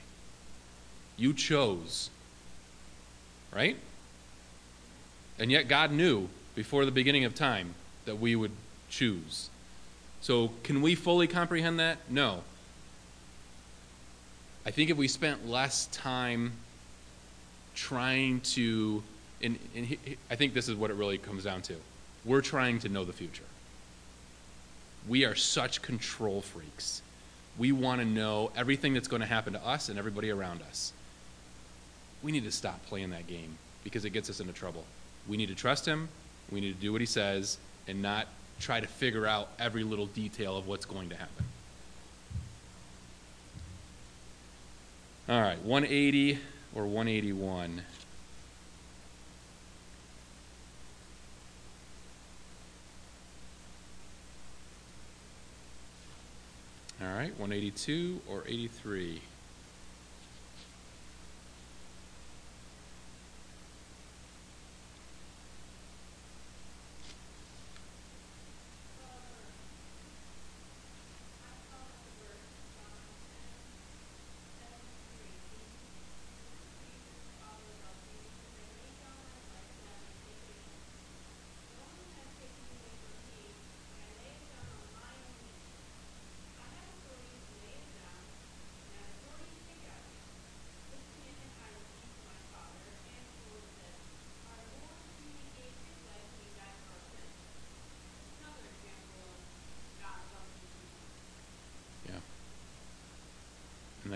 You 1.17 1.33
chose. 1.33 2.11
Right? 3.53 3.77
And 5.39 5.51
yet 5.51 5.69
God 5.69 5.91
knew 5.91 6.29
before 6.55 6.85
the 6.85 6.91
beginning 6.91 7.25
of 7.25 7.35
time 7.35 7.75
that 8.05 8.21
we 8.21 8.37
would 8.37 8.51
choose. 8.97 9.51
So, 10.21 10.51
can 10.63 10.81
we 10.81 10.95
fully 10.95 11.27
comprehend 11.27 11.79
that? 11.81 11.99
No. 12.09 12.43
I 14.65 14.71
think 14.71 14.91
if 14.91 14.97
we 14.97 15.09
spent 15.09 15.47
less 15.47 15.87
time 15.87 16.53
trying 17.75 18.41
to, 18.41 19.03
and, 19.43 19.59
and 19.77 19.97
I 20.31 20.37
think 20.37 20.55
this 20.55 20.69
is 20.69 20.77
what 20.77 20.91
it 20.91 20.95
really 20.95 21.19
comes 21.19 21.45
down 21.45 21.61
to. 21.63 21.75
We're 22.25 22.41
trying 22.41 22.79
to 22.81 22.89
know 22.89 23.05
the 23.05 23.13
future. 23.13 23.45
We 25.07 25.27
are 25.27 25.35
such 25.35 25.83
control 25.83 26.41
freaks 26.41 27.03
we 27.59 27.73
want 27.73 28.01
to 28.01 28.07
know 28.07 28.51
everything 28.57 28.95
that's 28.95 29.09
going 29.09 29.21
to 29.21 29.27
happen 29.27 29.53
to 29.53 29.67
us 29.67 29.89
and 29.89 29.99
everybody 29.99 30.31
around 30.31 30.63
us. 30.63 30.93
We 32.23 32.33
need 32.33 32.45
to 32.45 32.53
stop 32.53 32.85
playing 32.87 33.11
that 33.11 33.27
game 33.27 33.59
because 33.85 34.05
it 34.05 34.11
gets 34.11 34.31
us 34.31 34.41
into 34.41 34.53
trouble. 34.53 34.85
We 35.29 35.37
need 35.37 35.49
to 35.49 35.55
trust 35.55 35.87
Him, 35.87 36.09
we 36.51 36.61
need 36.61 36.75
to 36.75 36.81
do 36.81 36.93
what 36.93 37.01
He 37.01 37.07
says, 37.07 37.59
and 37.87 38.03
not 38.03 38.27
try 38.61 38.81
to 38.81 38.87
figure 38.87 39.27
out 39.27 39.49
every 39.59 39.83
little 39.83 40.07
detail 40.07 40.57
of 40.57 40.67
what's 40.67 40.85
going 40.85 41.09
to 41.11 41.17
happen. 41.17 41.45
All 45.29 45.41
right, 45.41 45.61
180 45.63 46.39
or 46.75 46.85
181. 46.85 47.83
All 57.01 57.09
right, 57.09 57.39
182 57.39 58.21
or 58.29 58.45
83? 58.47 59.21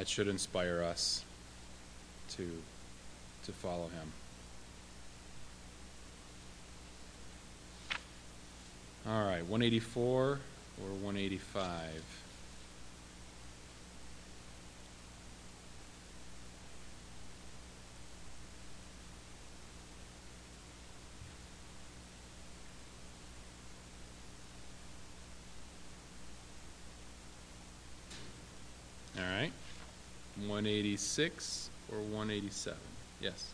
That 0.09 0.13
should 0.15 0.29
inspire 0.29 0.83
us 0.83 1.23
to, 2.31 2.51
to 3.45 3.53
follow 3.53 3.89
him. 3.89 4.13
All 9.07 9.25
right, 9.25 9.45
184 9.47 10.15
or 10.15 10.39
185? 11.03 12.03
All 29.19 29.25
right. 29.25 29.53
186 31.19 31.71
or 31.91 31.99
187? 32.17 32.79
Yes. 33.21 33.53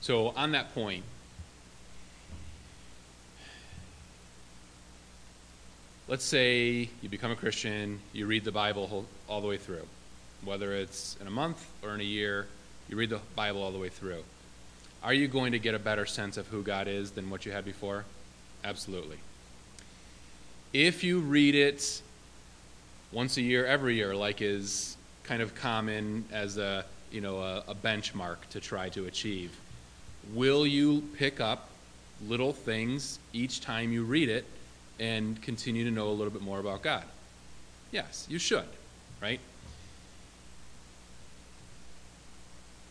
So, 0.00 0.28
on 0.28 0.52
that 0.52 0.74
point, 0.74 1.04
let's 6.08 6.24
say 6.24 6.88
you 7.02 7.08
become 7.08 7.30
a 7.30 7.36
Christian, 7.36 8.00
you 8.12 8.26
read 8.26 8.44
the 8.44 8.52
Bible 8.52 9.04
all 9.28 9.40
the 9.40 9.46
way 9.46 9.58
through. 9.58 9.86
Whether 10.44 10.72
it's 10.72 11.16
in 11.20 11.26
a 11.26 11.30
month 11.30 11.64
or 11.82 11.94
in 11.94 12.00
a 12.00 12.04
year, 12.04 12.46
you 12.88 12.96
read 12.96 13.10
the 13.10 13.20
Bible 13.36 13.62
all 13.62 13.72
the 13.72 13.78
way 13.78 13.90
through. 13.90 14.24
Are 15.02 15.14
you 15.14 15.28
going 15.28 15.52
to 15.52 15.58
get 15.58 15.74
a 15.74 15.78
better 15.78 16.06
sense 16.06 16.36
of 16.36 16.46
who 16.48 16.62
God 16.62 16.88
is 16.88 17.10
than 17.10 17.30
what 17.30 17.44
you 17.44 17.52
had 17.52 17.64
before? 17.64 18.04
Absolutely. 18.64 19.18
If 20.72 21.04
you 21.04 21.20
read 21.20 21.54
it 21.54 22.02
once 23.12 23.36
a 23.36 23.42
year, 23.42 23.66
every 23.66 23.96
year, 23.96 24.14
like 24.14 24.40
is 24.40 24.96
kind 25.24 25.42
of 25.42 25.54
common 25.54 26.24
as 26.32 26.58
a 26.58 26.84
you 27.10 27.20
know 27.20 27.38
a, 27.38 27.64
a 27.68 27.74
benchmark 27.74 28.36
to 28.50 28.60
try 28.60 28.88
to 28.90 29.06
achieve, 29.06 29.52
will 30.34 30.66
you 30.66 31.02
pick 31.16 31.40
up 31.40 31.68
little 32.28 32.52
things 32.52 33.18
each 33.32 33.60
time 33.60 33.92
you 33.92 34.04
read 34.04 34.28
it 34.28 34.44
and 34.98 35.40
continue 35.42 35.84
to 35.84 35.90
know 35.90 36.08
a 36.08 36.12
little 36.12 36.32
bit 36.32 36.42
more 36.42 36.60
about 36.60 36.82
God? 36.82 37.04
Yes, 37.92 38.26
you 38.28 38.38
should, 38.38 38.68
right? 39.20 39.40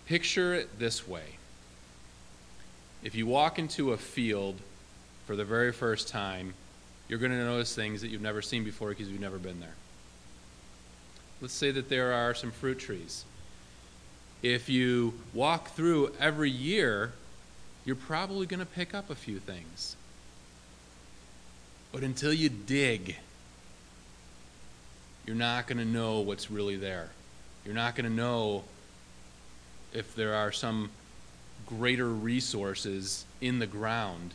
Picture 0.07 0.53
it 0.53 0.79
this 0.79 1.07
way. 1.07 1.35
If 3.03 3.15
you 3.15 3.27
walk 3.27 3.59
into 3.59 3.93
a 3.93 3.97
field 3.97 4.55
for 5.25 5.35
the 5.35 5.45
very 5.45 5.71
first 5.71 6.09
time 6.09 6.53
you're 7.09 7.19
going 7.19 7.31
to 7.31 7.43
notice 7.43 7.75
things 7.75 8.01
that 8.01 8.09
you've 8.09 8.21
never 8.21 8.41
seen 8.41 8.63
before 8.63 8.89
because 8.89 9.09
you've 9.09 9.19
never 9.19 9.39
been 9.39 9.59
there. 9.59 9.73
Let's 11.41 11.55
say 11.55 11.71
that 11.71 11.89
there 11.89 12.13
are 12.13 12.35
some 12.35 12.51
fruit 12.51 12.77
trees. 12.77 13.25
If 14.43 14.69
you 14.69 15.15
walk 15.33 15.71
through 15.71 16.13
every 16.19 16.51
year, 16.51 17.11
you're 17.85 17.95
probably 17.95 18.45
going 18.45 18.59
to 18.59 18.65
pick 18.65 18.93
up 18.93 19.09
a 19.09 19.15
few 19.15 19.39
things. 19.39 19.95
But 21.91 22.03
until 22.03 22.33
you 22.33 22.49
dig, 22.49 23.15
you're 25.25 25.35
not 25.35 25.67
going 25.67 25.79
to 25.79 25.85
know 25.85 26.19
what's 26.19 26.51
really 26.51 26.75
there. 26.75 27.09
You're 27.65 27.75
not 27.75 27.95
going 27.95 28.09
to 28.09 28.15
know 28.15 28.63
if 29.93 30.15
there 30.15 30.35
are 30.35 30.51
some 30.51 30.91
greater 31.65 32.07
resources 32.07 33.25
in 33.41 33.59
the 33.59 33.67
ground. 33.67 34.33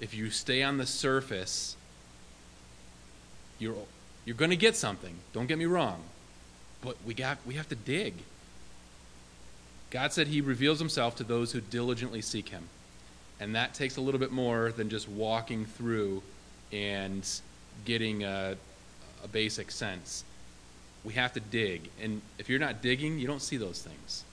If 0.00 0.14
you 0.14 0.30
stay 0.30 0.62
on 0.62 0.78
the 0.78 0.86
surface, 0.86 1.76
you're, 3.58 3.74
you're 4.24 4.36
going 4.36 4.50
to 4.50 4.56
get 4.56 4.76
something. 4.76 5.14
Don't 5.32 5.46
get 5.46 5.58
me 5.58 5.66
wrong. 5.66 6.02
But 6.82 6.96
we, 7.04 7.14
got, 7.14 7.38
we 7.46 7.54
have 7.54 7.68
to 7.68 7.74
dig. 7.74 8.14
God 9.90 10.12
said 10.12 10.28
he 10.28 10.40
reveals 10.40 10.78
himself 10.78 11.16
to 11.16 11.24
those 11.24 11.52
who 11.52 11.60
diligently 11.60 12.22
seek 12.22 12.48
him. 12.48 12.68
And 13.40 13.54
that 13.54 13.74
takes 13.74 13.96
a 13.96 14.00
little 14.00 14.20
bit 14.20 14.30
more 14.30 14.70
than 14.70 14.88
just 14.88 15.08
walking 15.08 15.64
through 15.64 16.22
and 16.72 17.28
getting 17.84 18.22
a, 18.22 18.56
a 19.24 19.28
basic 19.28 19.70
sense. 19.70 20.24
We 21.04 21.14
have 21.14 21.32
to 21.32 21.40
dig. 21.40 21.88
And 22.00 22.20
if 22.38 22.48
you're 22.48 22.60
not 22.60 22.82
digging, 22.82 23.18
you 23.18 23.26
don't 23.26 23.42
see 23.42 23.56
those 23.56 23.82
things. 23.82 24.24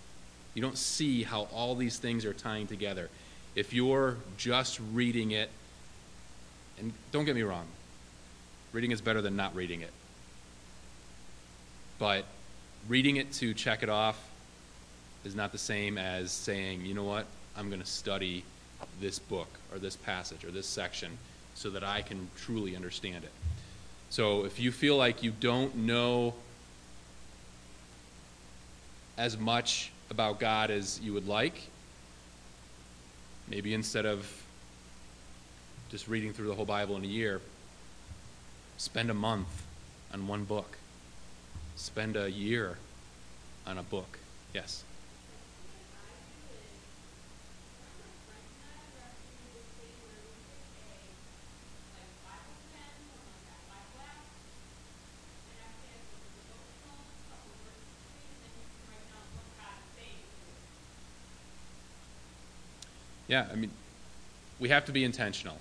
You 0.54 0.62
don't 0.62 0.78
see 0.78 1.24
how 1.24 1.44
all 1.54 1.76
these 1.76 1.98
things 1.98 2.26
are 2.26 2.34
tying 2.34 2.68
together. 2.68 3.10
If 3.56 3.74
you're 3.74 4.18
just 4.38 4.80
reading 4.94 5.32
it, 5.32 5.50
and 6.78 6.94
don't 7.12 7.26
get 7.26 7.36
me 7.36 7.44
wrong, 7.44 7.66
reading 8.74 8.92
is 8.92 9.02
better 9.02 9.22
than 9.22 9.36
not 9.36 9.56
reading 9.56 9.82
it. 9.82 9.92
But 11.98 12.26
reading 12.88 13.16
it 13.16 13.32
to 13.34 13.54
check 13.54 13.82
it 13.82 13.90
off 13.90 14.22
is 15.28 15.36
not 15.36 15.52
the 15.52 15.58
same 15.58 15.98
as 15.98 16.32
saying, 16.32 16.86
you 16.86 16.94
know 16.94 17.04
what, 17.04 17.26
I'm 17.58 17.68
going 17.68 17.82
to 17.82 17.88
study 17.88 18.44
this 19.02 19.20
book 19.20 19.50
or 19.74 19.78
this 19.78 19.98
passage 19.98 20.46
or 20.46 20.52
this 20.52 20.66
section 20.66 21.18
so 21.54 21.70
that 21.72 21.84
I 21.84 22.02
can 22.02 22.30
truly 22.38 22.76
understand 22.76 23.26
it. 23.26 23.32
So 24.10 24.46
if 24.46 24.58
you 24.58 24.72
feel 24.72 24.96
like 24.96 25.24
you 25.24 25.32
don't 25.32 25.76
know 25.76 26.34
as 29.18 29.38
much 29.38 29.92
about 30.10 30.40
God 30.40 30.72
as 30.72 31.00
you 31.02 31.12
would 31.12 31.28
like, 31.28 31.62
maybe 33.50 33.74
instead 33.74 34.06
of 34.06 34.44
just 35.90 36.08
reading 36.08 36.32
through 36.32 36.48
the 36.48 36.56
whole 36.56 36.66
Bible 36.66 36.96
in 36.96 37.04
a 37.04 37.08
year, 37.08 37.42
spend 38.78 39.10
a 39.10 39.14
month 39.14 39.66
on 40.14 40.26
one 40.28 40.46
book. 40.46 40.78
Spend 41.76 42.16
a 42.16 42.32
year 42.32 42.78
on 43.66 43.78
a 43.78 43.84
book. 43.84 44.18
Yes. 44.54 44.84
Yeah, 63.38 63.46
I 63.52 63.56
mean, 63.56 63.70
we 64.60 64.70
have 64.70 64.86
to 64.86 64.92
be 64.92 65.04
intentional. 65.04 65.60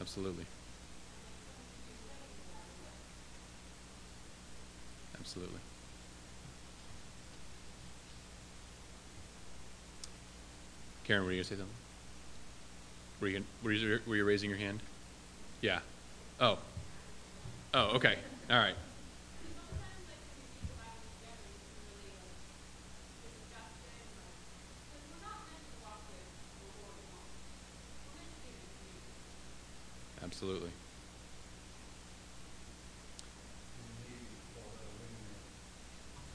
Absolutely. 0.00 0.46
Karen, 11.08 11.24
were 11.24 11.32
you 11.32 11.38
going 11.38 11.44
to 11.44 11.48
say 11.48 11.56
something? 11.56 11.74
Were 13.22 13.28
you, 13.28 13.42
were, 13.62 13.72
you, 13.72 14.00
were 14.06 14.16
you 14.16 14.24
raising 14.26 14.50
your 14.50 14.58
hand? 14.58 14.80
Yeah. 15.62 15.78
Oh. 16.38 16.58
Oh, 17.72 17.96
okay. 17.96 18.18
All 18.50 18.58
right. 18.58 18.74
Absolutely. 30.22 30.70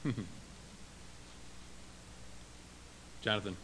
Jonathan. 3.22 3.56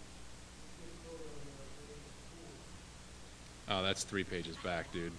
Oh, 3.70 3.82
that's 3.82 4.02
three 4.02 4.24
pages 4.24 4.56
back, 4.64 4.92
dude. 4.92 5.12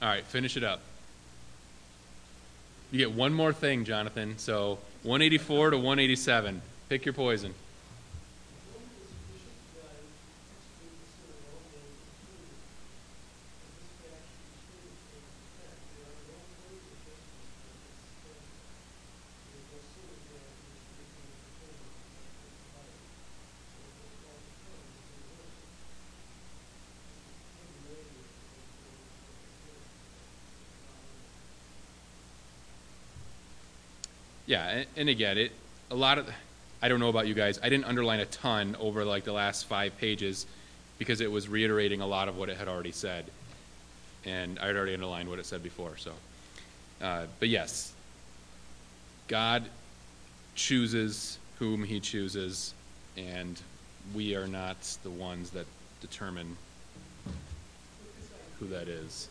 All 0.00 0.08
right, 0.08 0.24
finish 0.24 0.56
it 0.56 0.64
up. 0.64 0.80
You 2.90 2.98
get 2.98 3.12
one 3.12 3.32
more 3.32 3.52
thing, 3.52 3.84
Jonathan. 3.84 4.38
So 4.38 4.78
184 5.02 5.70
to 5.70 5.76
187. 5.76 6.62
Pick 6.88 7.04
your 7.04 7.12
poison. 7.12 7.54
Yeah, 34.46 34.84
and, 34.96 35.08
again, 35.08 35.38
it 35.38 35.52
a 35.90 35.94
lot 35.94 36.18
of 36.18 36.28
I 36.80 36.88
don't 36.88 36.98
know 36.98 37.08
about 37.08 37.28
you 37.28 37.34
guys. 37.34 37.60
I 37.62 37.68
didn't 37.68 37.84
underline 37.84 38.20
a 38.20 38.26
ton 38.26 38.76
over 38.80 39.04
like 39.04 39.24
the 39.24 39.32
last 39.32 39.66
five 39.66 39.96
pages 39.98 40.46
because 40.98 41.20
it 41.20 41.30
was 41.30 41.48
reiterating 41.48 42.00
a 42.00 42.06
lot 42.06 42.28
of 42.28 42.36
what 42.36 42.48
it 42.48 42.56
had 42.56 42.66
already 42.66 42.90
said, 42.90 43.24
and 44.24 44.58
I 44.58 44.66
had 44.66 44.76
already 44.76 44.94
underlined 44.94 45.28
what 45.28 45.38
it 45.38 45.46
said 45.46 45.62
before. 45.62 45.96
So, 45.96 46.12
uh, 47.00 47.26
but 47.38 47.48
yes, 47.48 47.92
God 49.28 49.64
chooses 50.56 51.38
whom 51.60 51.84
He 51.84 52.00
chooses, 52.00 52.74
and 53.16 53.60
we 54.12 54.34
are 54.34 54.48
not 54.48 54.76
the 55.04 55.10
ones 55.10 55.50
that 55.50 55.66
determine 56.00 56.56
who 58.58 58.66
that 58.68 58.88
is. 58.88 59.28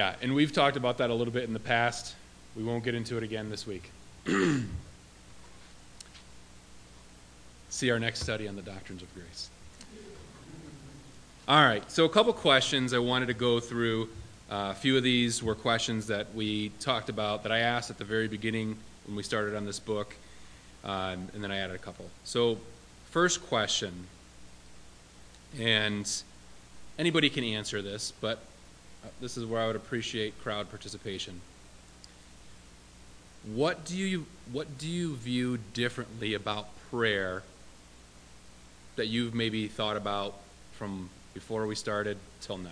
Yeah, 0.00 0.14
and 0.22 0.34
we've 0.34 0.50
talked 0.50 0.78
about 0.78 0.96
that 0.96 1.10
a 1.10 1.14
little 1.14 1.30
bit 1.30 1.44
in 1.44 1.52
the 1.52 1.60
past. 1.60 2.14
We 2.56 2.62
won't 2.62 2.82
get 2.82 2.94
into 2.94 3.18
it 3.18 3.22
again 3.22 3.50
this 3.50 3.66
week. 3.66 3.90
See 7.68 7.90
our 7.90 7.98
next 7.98 8.20
study 8.20 8.48
on 8.48 8.56
the 8.56 8.62
doctrines 8.62 9.02
of 9.02 9.14
grace. 9.14 9.50
All 11.46 11.62
right, 11.62 11.84
so 11.90 12.06
a 12.06 12.08
couple 12.08 12.32
questions 12.32 12.94
I 12.94 12.98
wanted 12.98 13.26
to 13.26 13.34
go 13.34 13.60
through. 13.60 14.08
Uh, 14.50 14.70
a 14.70 14.74
few 14.74 14.96
of 14.96 15.02
these 15.02 15.42
were 15.42 15.54
questions 15.54 16.06
that 16.06 16.34
we 16.34 16.70
talked 16.80 17.10
about 17.10 17.42
that 17.42 17.52
I 17.52 17.58
asked 17.58 17.90
at 17.90 17.98
the 17.98 18.04
very 18.06 18.26
beginning 18.26 18.78
when 19.04 19.16
we 19.16 19.22
started 19.22 19.54
on 19.54 19.66
this 19.66 19.78
book, 19.78 20.16
uh, 20.82 21.14
and 21.34 21.44
then 21.44 21.52
I 21.52 21.58
added 21.58 21.76
a 21.76 21.78
couple. 21.78 22.06
So, 22.24 22.56
first 23.10 23.46
question, 23.46 24.06
and 25.58 26.10
anybody 26.98 27.28
can 27.28 27.44
answer 27.44 27.82
this, 27.82 28.14
but 28.22 28.40
this 29.20 29.36
is 29.36 29.44
where 29.44 29.60
I 29.60 29.66
would 29.66 29.76
appreciate 29.76 30.40
crowd 30.42 30.68
participation. 30.68 31.40
What 33.54 33.84
do 33.84 33.96
you 33.96 34.26
what 34.52 34.78
do 34.78 34.86
you 34.88 35.16
view 35.16 35.58
differently 35.72 36.34
about 36.34 36.68
prayer 36.90 37.42
that 38.96 39.06
you've 39.06 39.34
maybe 39.34 39.66
thought 39.66 39.96
about 39.96 40.34
from 40.72 41.08
before 41.32 41.66
we 41.66 41.74
started 41.74 42.18
till 42.40 42.58
now? 42.58 42.70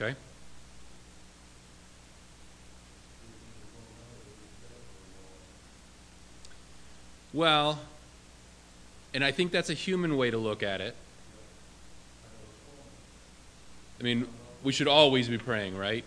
Okay? 0.00 0.16
Well, 7.32 7.78
and 9.14 9.24
I 9.24 9.30
think 9.30 9.52
that's 9.52 9.70
a 9.70 9.74
human 9.74 10.16
way 10.16 10.30
to 10.30 10.38
look 10.38 10.62
at 10.62 10.80
it. 10.80 10.96
I 14.00 14.02
mean, 14.02 14.26
we 14.62 14.72
should 14.72 14.88
always 14.88 15.28
be 15.28 15.38
praying, 15.38 15.76
right? 15.76 16.04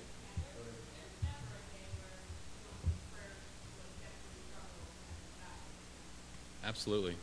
Absolutely. 6.63 7.15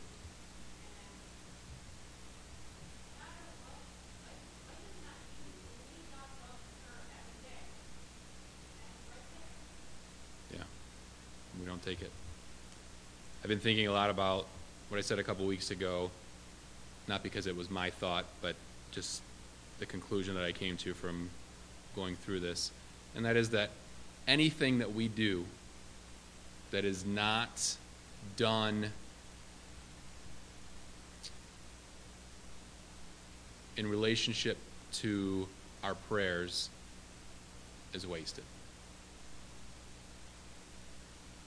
Yeah. 10.51 10.59
We 11.59 11.65
don't 11.65 11.83
take 11.83 12.01
it. 12.01 12.09
I've 13.43 13.49
been 13.49 13.59
thinking 13.59 13.87
a 13.87 13.91
lot 13.91 14.09
about 14.09 14.47
what 14.93 14.99
I 14.99 15.01
said 15.01 15.17
a 15.17 15.23
couple 15.23 15.47
weeks 15.47 15.71
ago, 15.71 16.11
not 17.07 17.23
because 17.23 17.47
it 17.47 17.55
was 17.55 17.67
my 17.71 17.89
thought, 17.89 18.25
but 18.43 18.55
just 18.91 19.23
the 19.79 19.87
conclusion 19.87 20.35
that 20.35 20.43
I 20.43 20.51
came 20.51 20.77
to 20.77 20.93
from 20.93 21.31
going 21.95 22.15
through 22.15 22.41
this. 22.41 22.69
And 23.15 23.25
that 23.25 23.35
is 23.35 23.49
that 23.49 23.71
anything 24.27 24.77
that 24.77 24.93
we 24.93 25.07
do 25.07 25.45
that 26.69 26.85
is 26.85 27.07
not 27.07 27.75
done 28.37 28.91
in 33.75 33.89
relationship 33.89 34.57
to 34.91 35.47
our 35.83 35.95
prayers 35.95 36.69
is 37.95 38.05
wasted. 38.05 38.43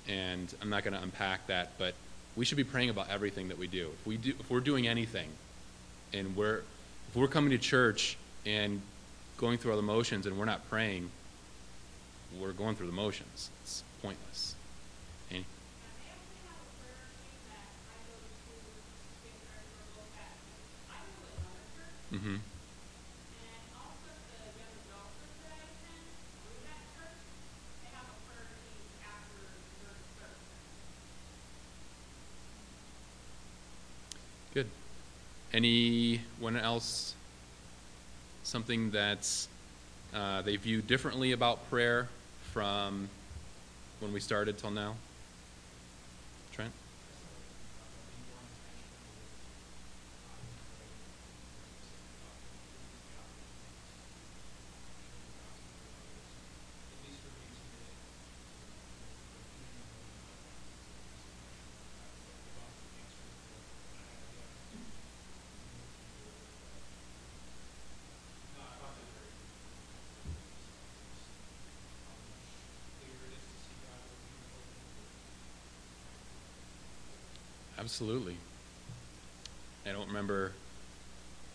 And 0.08 0.52
I'm 0.60 0.68
not 0.68 0.82
going 0.82 0.94
to 0.94 1.02
unpack 1.02 1.46
that, 1.46 1.70
but 1.78 1.94
we 2.36 2.44
should 2.44 2.56
be 2.56 2.64
praying 2.64 2.90
about 2.90 3.08
everything 3.08 3.48
that 3.48 3.58
we 3.58 3.66
do. 3.66 3.90
If 4.00 4.06
we 4.06 4.16
do, 4.18 4.34
if 4.38 4.50
we're 4.50 4.60
doing 4.60 4.86
anything, 4.86 5.30
and 6.12 6.36
we're 6.36 6.62
if 7.08 7.16
we're 7.16 7.28
coming 7.28 7.50
to 7.50 7.58
church 7.58 8.16
and 8.44 8.80
going 9.38 9.58
through 9.58 9.72
all 9.72 9.76
the 9.76 9.82
motions 9.82 10.26
and 10.26 10.38
we're 10.38 10.44
not 10.44 10.68
praying, 10.68 11.10
we're 12.40 12.52
going 12.52 12.76
through 12.76 12.86
the 12.86 12.92
motions. 12.92 13.50
It's 13.62 13.82
pointless. 14.02 14.54
Any? 15.30 15.44
Mm-hmm. 22.12 22.36
Good. 34.56 34.70
Anyone 35.52 36.56
else? 36.56 37.14
Something 38.42 38.90
that's 38.90 39.48
uh, 40.14 40.42
they 40.42 40.56
view 40.56 40.82
differently 40.82 41.32
about 41.32 41.68
prayer 41.68 42.08
from 42.52 43.08
when 44.00 44.12
we 44.12 44.20
started 44.20 44.58
till 44.58 44.70
now? 44.70 44.94
Trent? 46.52 46.72
Absolutely. 77.86 78.34
I 79.86 79.92
don't 79.92 80.08
remember 80.08 80.50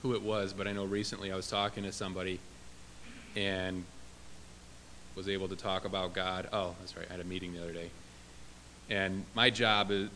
who 0.01 0.15
it 0.15 0.21
was, 0.21 0.53
but 0.53 0.65
I 0.65 0.71
know 0.71 0.85
recently 0.85 1.29
I 1.29 1.35
was 1.35 1.49
talking 1.49 1.83
to 1.83 1.91
somebody 1.91 2.39
and 3.35 3.83
was 5.17 5.27
able 5.27 5.49
to 5.49 5.57
talk 5.57 5.83
about 5.83 6.13
God. 6.13 6.47
Oh, 6.53 6.73
that's 6.79 6.95
right. 6.95 7.05
I 7.09 7.11
had 7.11 7.19
a 7.19 7.25
meeting 7.25 7.51
the 7.51 7.61
other 7.61 7.73
day. 7.73 7.89
And 8.89 9.25
my 9.35 9.49
job 9.49 9.91
is, 9.91 10.07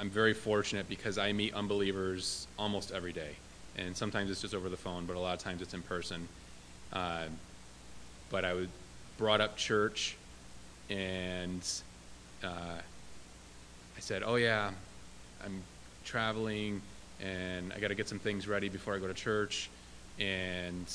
I'm 0.00 0.10
very 0.10 0.34
fortunate 0.34 0.88
because 0.88 1.18
I 1.18 1.30
meet 1.32 1.54
unbelievers 1.54 2.48
almost 2.58 2.90
every 2.90 3.12
day. 3.12 3.36
And 3.76 3.96
sometimes 3.96 4.28
it's 4.28 4.40
just 4.40 4.56
over 4.56 4.68
the 4.68 4.76
phone, 4.76 5.06
but 5.06 5.14
a 5.14 5.20
lot 5.20 5.34
of 5.34 5.38
times 5.38 5.62
it's 5.62 5.72
in 5.72 5.82
person. 5.82 6.26
Uh, 6.92 7.26
but 8.28 8.44
I 8.44 8.54
was 8.54 8.66
brought 9.18 9.40
up 9.40 9.56
church, 9.56 10.16
and 10.88 11.62
uh, 12.42 12.48
I 13.96 14.00
said, 14.00 14.24
"Oh 14.26 14.34
yeah, 14.34 14.72
I'm 15.44 15.62
traveling, 16.04 16.82
and 17.20 17.72
I 17.72 17.80
got 17.80 17.88
to 17.88 17.94
get 17.94 18.08
some 18.08 18.18
things 18.18 18.48
ready 18.48 18.68
before 18.68 18.94
I 18.94 18.98
go 18.98 19.06
to 19.06 19.14
church." 19.14 19.70
And 20.18 20.86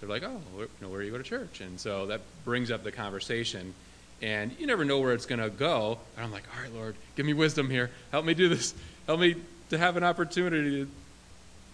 they're 0.00 0.08
like, 0.08 0.22
"Oh, 0.22 0.40
where, 0.54 0.66
you 0.66 0.70
know, 0.80 0.88
where 0.88 1.02
you 1.02 1.10
go 1.10 1.18
to 1.18 1.24
church?" 1.24 1.60
And 1.60 1.78
so 1.78 2.06
that 2.06 2.20
brings 2.44 2.70
up 2.70 2.84
the 2.84 2.92
conversation, 2.92 3.74
and 4.22 4.54
you 4.58 4.66
never 4.66 4.84
know 4.84 4.98
where 4.98 5.12
it's 5.12 5.26
going 5.26 5.40
to 5.40 5.50
go. 5.50 5.98
And 6.16 6.24
I'm 6.24 6.32
like, 6.32 6.44
"All 6.54 6.62
right, 6.62 6.72
Lord, 6.72 6.94
give 7.16 7.26
me 7.26 7.32
wisdom 7.32 7.70
here. 7.70 7.90
Help 8.10 8.24
me 8.24 8.34
do 8.34 8.48
this. 8.48 8.74
Help 9.06 9.20
me 9.20 9.36
to 9.70 9.78
have 9.78 9.96
an 9.96 10.04
opportunity." 10.04 10.86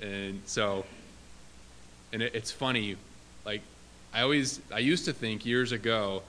And 0.01 0.43
so, 0.47 0.85
and 2.13 2.23
it, 2.23 2.35
it's 2.35 2.51
funny, 2.51 2.97
like 3.45 3.63
I 4.13 4.23
always, 4.23 4.61
I 4.73 4.79
used 4.79 5.07
to 5.07 5.13
think 5.13 5.47
years 5.47 5.73
ago 5.73 6.23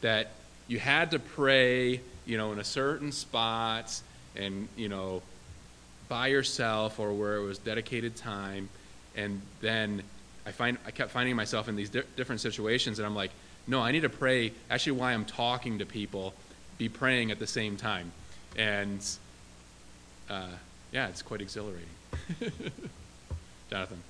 that 0.00 0.32
you 0.68 0.78
had 0.78 1.10
to 1.10 1.18
pray, 1.18 2.00
you 2.26 2.38
know, 2.38 2.52
in 2.52 2.58
a 2.58 2.64
certain 2.64 3.12
spot 3.12 4.00
and, 4.36 4.68
you 4.76 4.88
know, 4.88 5.22
by 6.08 6.28
yourself 6.28 6.98
or 6.98 7.12
where 7.12 7.36
it 7.36 7.44
was 7.44 7.58
dedicated 7.58 8.16
time. 8.16 8.68
And 9.16 9.40
then 9.60 10.02
I 10.46 10.52
find, 10.52 10.78
I 10.86 10.90
kept 10.90 11.10
finding 11.10 11.36
myself 11.36 11.68
in 11.68 11.76
these 11.76 11.90
di- 11.90 12.02
different 12.16 12.40
situations 12.40 12.98
and 12.98 13.06
I'm 13.06 13.14
like, 13.14 13.30
no, 13.66 13.80
I 13.80 13.92
need 13.92 14.02
to 14.02 14.10
pray. 14.10 14.52
Actually, 14.70 14.98
why 14.98 15.12
I'm 15.12 15.24
talking 15.24 15.78
to 15.78 15.86
people, 15.86 16.34
be 16.76 16.88
praying 16.88 17.30
at 17.30 17.38
the 17.38 17.46
same 17.46 17.76
time. 17.76 18.12
And, 18.56 19.04
uh, 20.28 20.48
yeah, 20.92 21.08
it's 21.08 21.22
quite 21.22 21.40
exhilarating. 21.40 21.88
Jonathan. 23.70 24.02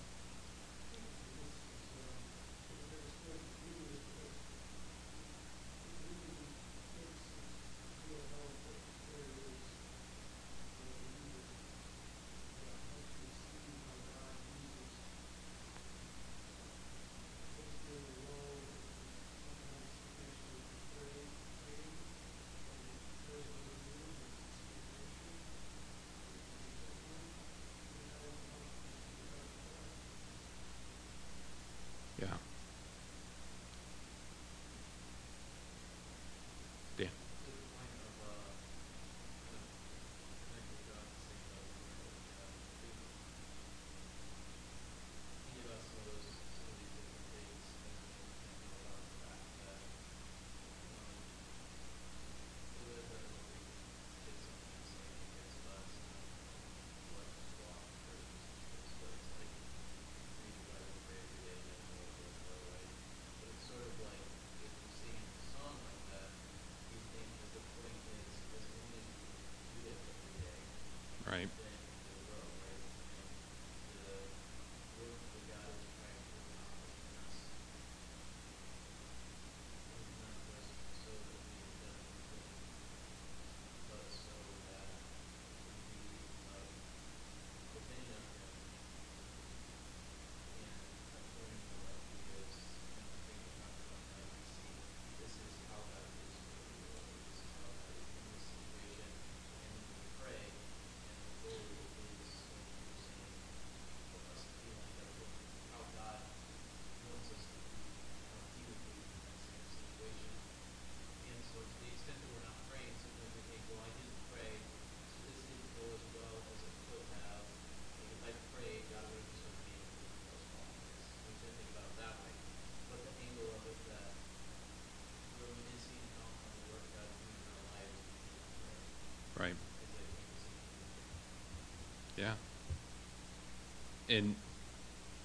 And 134.09 134.34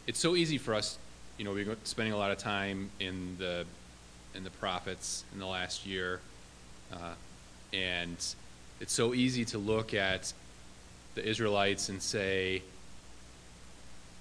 it's 0.07 0.19
so 0.19 0.35
easy 0.35 0.57
for 0.57 0.73
us, 0.73 0.97
you 1.37 1.45
know, 1.45 1.53
we've 1.53 1.65
been 1.65 1.77
spending 1.83 2.13
a 2.13 2.17
lot 2.17 2.31
of 2.31 2.37
time 2.37 2.89
in 2.99 3.35
the 3.37 3.65
in 4.35 4.43
the 4.43 4.49
prophets 4.51 5.23
in 5.33 5.39
the 5.39 5.45
last 5.45 5.85
year, 5.85 6.19
uh, 6.93 7.13
and 7.73 8.17
it's 8.79 8.93
so 8.93 9.13
easy 9.13 9.43
to 9.45 9.57
look 9.57 9.93
at 9.93 10.33
the 11.15 11.27
Israelites 11.27 11.89
and 11.89 12.01
say, 12.01 12.61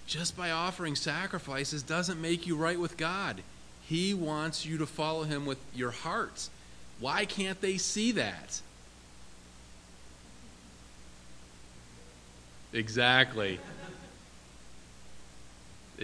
just 0.06 0.36
by 0.36 0.50
offering 0.50 0.96
sacrifices 0.96 1.82
doesn't 1.82 2.20
make 2.20 2.46
you 2.46 2.56
right 2.56 2.78
with 2.78 2.96
God. 2.96 3.42
He 3.86 4.14
wants 4.14 4.64
you 4.66 4.78
to 4.78 4.86
follow 4.86 5.24
Him 5.24 5.46
with 5.46 5.58
your 5.74 5.90
heart. 5.90 6.48
Why 7.00 7.24
can't 7.24 7.60
they 7.60 7.76
see 7.76 8.12
that? 8.12 8.60
Exactly. 12.72 13.58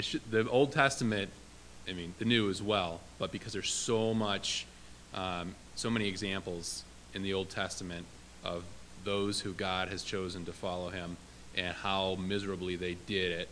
Should, 0.01 0.23
the 0.31 0.49
Old 0.49 0.73
Testament, 0.73 1.31
I 1.89 1.93
mean, 1.93 2.15
the 2.19 2.25
New 2.25 2.51
as 2.51 2.63
well, 2.63 3.01
but 3.19 3.31
because 3.31 3.53
there's 3.53 3.71
so 3.71 4.15
much, 4.15 4.67
um, 5.15 5.55
so 5.77 5.91
many 5.91 6.09
examples 6.09 6.83
in 7.15 7.23
the 7.23 7.35
Old 7.35 7.51
Testament 7.51 8.07
of 8.45 8.65
those 9.05 9.41
who 9.41 9.53
God 9.53 9.89
has 9.89 10.03
chosen 10.03 10.45
to 10.47 10.53
follow 10.53 10.91
Him 10.91 11.17
and 11.57 11.75
how 11.75 12.17
miserably 12.17 12.77
they 12.77 12.95
did 13.07 13.33
it, 13.33 13.49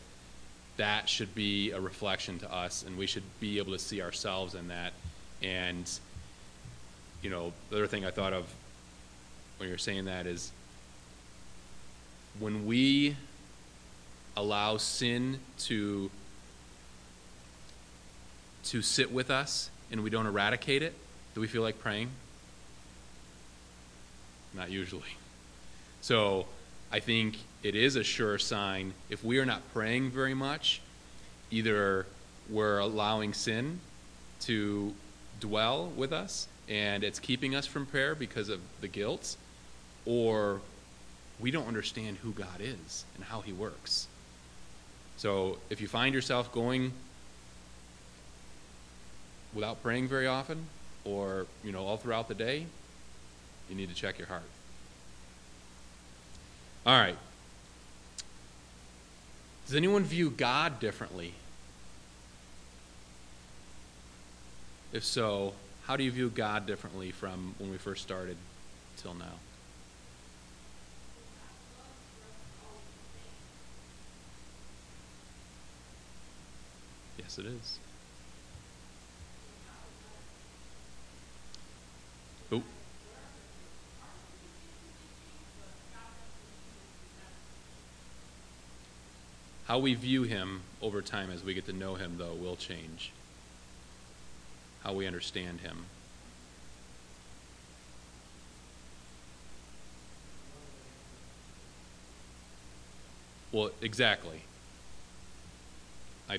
that 0.77 1.09
should 1.09 1.35
be 1.35 1.71
a 1.71 1.81
reflection 1.81 2.39
to 2.41 2.53
us, 2.53 2.85
and 2.87 2.97
we 2.97 3.07
should 3.07 3.23
be 3.41 3.59
able 3.59 3.73
to 3.73 3.79
see 3.79 4.01
ourselves 4.01 4.55
in 4.55 4.69
that. 4.69 4.93
And, 5.43 5.89
you 7.23 7.31
know, 7.31 7.53
the 7.71 7.77
other 7.77 7.87
thing 7.87 8.05
I 8.05 8.11
thought 8.11 8.33
of 8.33 8.53
when 9.59 9.69
you're 9.69 9.79
saying 9.79 10.07
that 10.07 10.27
is 10.27 10.51
when 12.41 12.67
we 12.67 13.17
allow 14.37 14.79
sin 14.79 15.39
to 15.59 16.11
to 18.65 18.83
sit 18.83 19.13
with 19.13 19.31
us 19.31 19.71
and 19.91 20.03
we 20.03 20.11
don't 20.11 20.27
eradicate 20.27 20.83
it, 20.83 20.95
do 21.35 21.41
we 21.41 21.47
feel 21.47 21.63
like 21.63 21.79
praying? 21.79 22.11
Not 24.55 24.71
usually. 24.71 25.17
So 26.01 26.47
I 26.91 27.01
think 27.01 27.39
it 27.63 27.75
is 27.75 27.97
a 27.97 28.05
sure 28.05 28.39
sign 28.39 28.93
if 29.09 29.25
we 29.25 29.39
are 29.39 29.47
not 29.47 29.63
praying 29.73 30.11
very 30.11 30.35
much, 30.35 30.81
either 31.51 32.07
we're 32.51 32.79
allowing 32.79 33.33
sin 33.33 33.81
to 34.41 34.93
dwell 35.41 35.87
with 35.97 36.13
us 36.13 36.49
and 36.69 37.05
it's 37.05 37.19
keeping 37.19 37.55
us 37.55 37.67
from 37.67 37.87
prayer 37.87 38.15
because 38.15 38.49
of 38.49 38.61
the 38.81 38.89
guilt, 38.89 39.37
or 40.07 40.61
we 41.41 41.51
don't 41.51 41.67
understand 41.67 42.17
who 42.19 42.33
God 42.33 42.61
is 42.61 43.05
and 43.15 43.25
how 43.25 43.41
He 43.41 43.53
works. 43.53 44.07
So 45.17 45.59
if 45.71 45.81
you 45.81 45.89
find 45.89 46.15
yourself 46.15 46.53
going 46.53 46.93
without 49.55 49.83
praying 49.83 50.09
very 50.09 50.27
often, 50.27 50.67
or 51.05 51.47
you 51.65 51.73
know 51.73 51.85
all 51.87 51.97
throughout 51.97 52.29
the 52.29 52.35
day, 52.35 52.67
you 53.69 53.75
need 53.75 53.89
to 53.89 53.95
check 53.95 54.19
your 54.19 54.29
heart. 54.29 54.43
All 56.85 56.99
right. 56.99 57.17
Does 59.67 59.77
anyone 59.77 60.03
view 60.03 60.31
God 60.31 60.81
differently? 60.81 61.35
If 64.93 65.05
so, 65.05 65.55
how 65.87 65.97
do 65.97 66.05
you 66.05 66.11
view 66.11 66.29
God 66.29 66.67
differently 66.67 67.11
from 67.11 67.55
when 67.59 67.71
we 67.71 67.79
first 67.79 68.03
started 68.03 68.37
till 68.97 69.15
now? 69.15 69.39
Yes, 77.19 77.39
it 77.39 77.47
is. 77.47 77.79
Oh. 82.53 82.63
How 89.67 89.79
we 89.79 89.95
view 89.95 90.25
him 90.25 90.61
over 90.83 91.01
time 91.01 91.31
as 91.31 91.43
we 91.43 91.55
get 91.55 91.65
to 91.67 91.73
know 91.73 91.95
him, 91.95 92.17
though, 92.19 92.35
will 92.35 92.57
change. 92.57 93.11
How 94.85 94.93
we 94.93 95.07
understand 95.07 95.61
him. 95.61 95.87
Well, 103.53 103.71
exactly. 103.83 104.43
I 106.29 106.39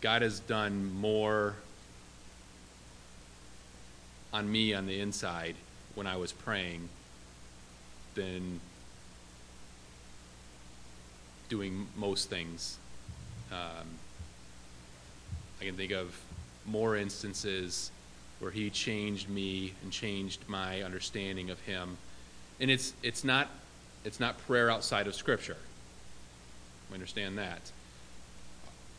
God 0.00 0.22
has 0.22 0.40
done 0.40 0.94
more 0.94 1.56
on 4.32 4.50
me 4.50 4.74
on 4.74 4.86
the 4.86 5.00
inside 5.00 5.54
when 5.94 6.06
I 6.06 6.16
was 6.16 6.32
praying 6.32 6.88
than 8.14 8.60
doing 11.48 11.86
most 11.96 12.30
things. 12.30 12.78
Um, 13.50 13.86
I 15.60 15.64
can 15.64 15.76
think 15.76 15.92
of 15.92 16.18
more 16.66 16.96
instances 16.96 17.90
where 18.40 18.50
he 18.50 18.70
changed 18.70 19.28
me 19.28 19.72
and 19.82 19.92
changed 19.92 20.40
my 20.48 20.82
understanding 20.82 21.50
of 21.50 21.60
him. 21.60 21.96
And 22.58 22.70
it's 22.70 22.94
it's 23.02 23.22
not 23.22 23.48
it's 24.04 24.18
not 24.18 24.38
prayer 24.46 24.70
outside 24.70 25.06
of 25.06 25.14
scripture. 25.14 25.58
We 26.90 26.94
understand 26.94 27.38
that. 27.38 27.60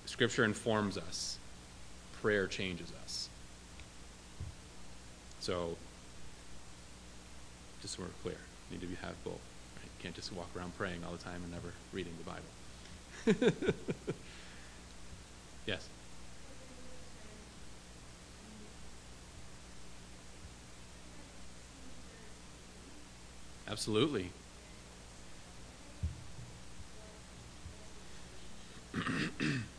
Scripture 0.06 0.44
informs 0.44 0.98
us, 0.98 1.38
prayer 2.22 2.48
changes 2.48 2.92
us. 3.04 3.30
So, 5.44 5.76
just 7.82 7.96
so 7.96 8.04
we're 8.04 8.10
clear, 8.22 8.38
you 8.72 8.78
need 8.78 8.88
to 8.88 8.96
have 9.06 9.22
both. 9.26 9.34
Right? 9.76 9.84
You 9.86 10.02
can't 10.02 10.16
just 10.16 10.32
walk 10.32 10.48
around 10.56 10.78
praying 10.78 11.04
all 11.06 11.12
the 11.12 11.18
time 11.22 11.42
and 11.44 11.52
never 11.52 11.74
reading 11.92 12.14
the 12.18 12.24
Bible. 12.24 13.74
yes? 15.66 15.90
Absolutely. 23.68 24.30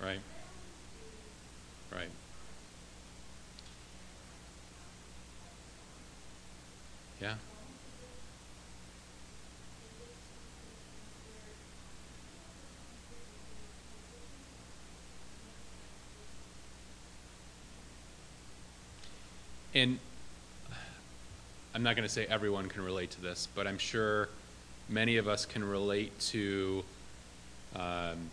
Right. 0.00 0.20
Right. 1.92 2.08
Yeah. 7.20 7.34
And 19.72 20.00
I'm 21.74 21.84
not 21.84 21.94
going 21.94 22.06
to 22.06 22.12
say 22.12 22.26
everyone 22.26 22.68
can 22.68 22.82
relate 22.82 23.10
to 23.12 23.20
this, 23.20 23.46
but 23.54 23.68
I'm 23.68 23.78
sure 23.78 24.28
many 24.88 25.16
of 25.16 25.28
us 25.28 25.46
can 25.46 25.62
relate 25.62 26.18
to 26.18 26.82
um, 27.76 28.30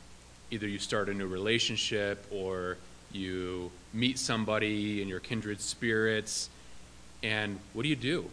either 0.50 0.68
you 0.68 0.80
start 0.80 1.10
a 1.10 1.14
new 1.14 1.28
relationship 1.28 2.26
or 2.32 2.78
you 3.12 3.72
meet 3.94 4.18
somebody 4.18 5.02
in 5.02 5.08
your 5.08 5.20
kindred 5.20 5.62
spirits, 5.62 6.50
and 7.22 7.60
what 7.74 7.84
do 7.84 7.90
you 7.90 7.96
do? 7.96 8.30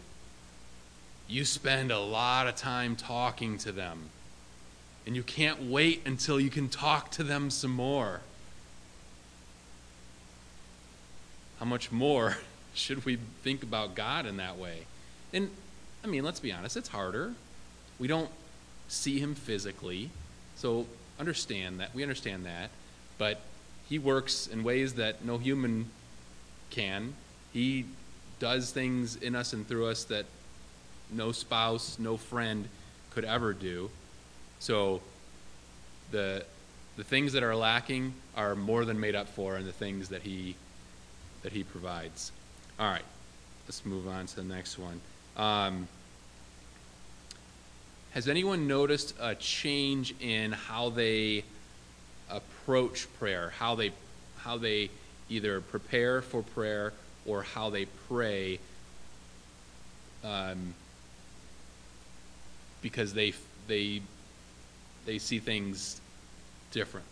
You 1.28 1.44
spend 1.44 1.90
a 1.90 2.00
lot 2.00 2.46
of 2.46 2.57
time 2.57 2.96
talking 2.96 3.59
to 3.59 3.72
them, 3.72 4.00
and 5.07 5.14
you 5.14 5.22
can't 5.22 5.62
wait 5.62 6.00
until 6.07 6.40
you 6.40 6.48
can 6.48 6.70
talk 6.70 7.11
to 7.12 7.22
them 7.22 7.50
some 7.50 7.70
more. 7.70 8.20
How 11.59 11.66
much 11.66 11.92
more 11.92 12.38
should 12.75 13.05
we 13.05 13.16
think 13.43 13.62
about 13.62 13.95
God 13.95 14.27
in 14.27 14.37
that 14.39 14.59
way? 14.59 14.87
And 15.33 15.51
I 16.03 16.07
mean, 16.07 16.25
let's 16.25 16.41
be 16.41 16.53
honest, 16.53 16.77
it's 16.77 16.89
harder. 16.89 17.35
We 17.99 18.09
don't 18.09 18.31
see 18.89 19.18
him 19.18 19.35
physically. 19.35 20.11
So 20.57 20.87
understand 21.18 21.81
that. 21.81 21.95
We 21.95 22.03
understand 22.03 22.45
that. 22.47 22.70
But 23.18 23.41
he 23.89 23.99
works 23.99 24.47
in 24.47 24.64
ways 24.64 24.95
that 24.95 25.25
no 25.25 25.39
human 25.39 25.91
can. 26.70 27.14
He 27.53 27.87
does 28.39 28.70
things 28.70 29.16
in 29.16 29.35
us 29.35 29.53
and 29.53 29.66
through 29.66 29.87
us 29.87 30.05
that 30.05 30.27
no 31.11 31.33
spouse, 31.33 31.99
no 31.99 32.16
friend 32.16 32.68
could 33.11 33.25
ever 33.25 33.53
do. 33.53 33.91
So 34.59 35.01
the 36.11 36.45
the 36.97 37.05
things 37.05 37.33
that 37.33 37.43
are 37.43 37.57
lacking 37.57 38.14
are 38.37 38.55
more 38.55 38.85
than 38.85 39.01
made 39.01 39.14
up 39.16 39.29
for 39.29 39.57
in 39.57 39.66
the 39.66 39.72
things 39.72 40.09
that 40.11 40.22
he 40.22 40.57
that 41.43 41.53
he 41.53 41.62
provides. 41.62 42.33
All 42.77 42.91
right, 42.91 43.05
let's 43.66 43.87
move 43.87 44.09
on 44.09 44.27
to 44.27 44.37
the 44.37 44.43
next 44.43 44.79
one. 44.81 45.01
Um, 45.37 45.87
has 48.11 48.29
anyone 48.29 48.66
noticed 48.66 49.14
a 49.20 49.37
change 49.37 50.12
in 50.20 50.51
how 50.51 50.91
they 50.91 51.45
approach 52.29 53.07
prayer, 53.20 53.53
how 53.59 53.77
they 53.77 53.93
how 54.39 54.57
they 54.59 54.91
either 55.31 55.61
prepare 55.61 56.20
for 56.20 56.43
prayer 56.43 56.93
or 57.27 57.45
how 57.45 57.70
they 57.70 57.87
pray? 58.09 58.59
Um, 60.25 60.75
because 62.83 63.14
they 63.14 63.35
they 63.68 64.03
they 65.07 65.18
see 65.18 65.39
things 65.39 66.01
different, 66.72 67.07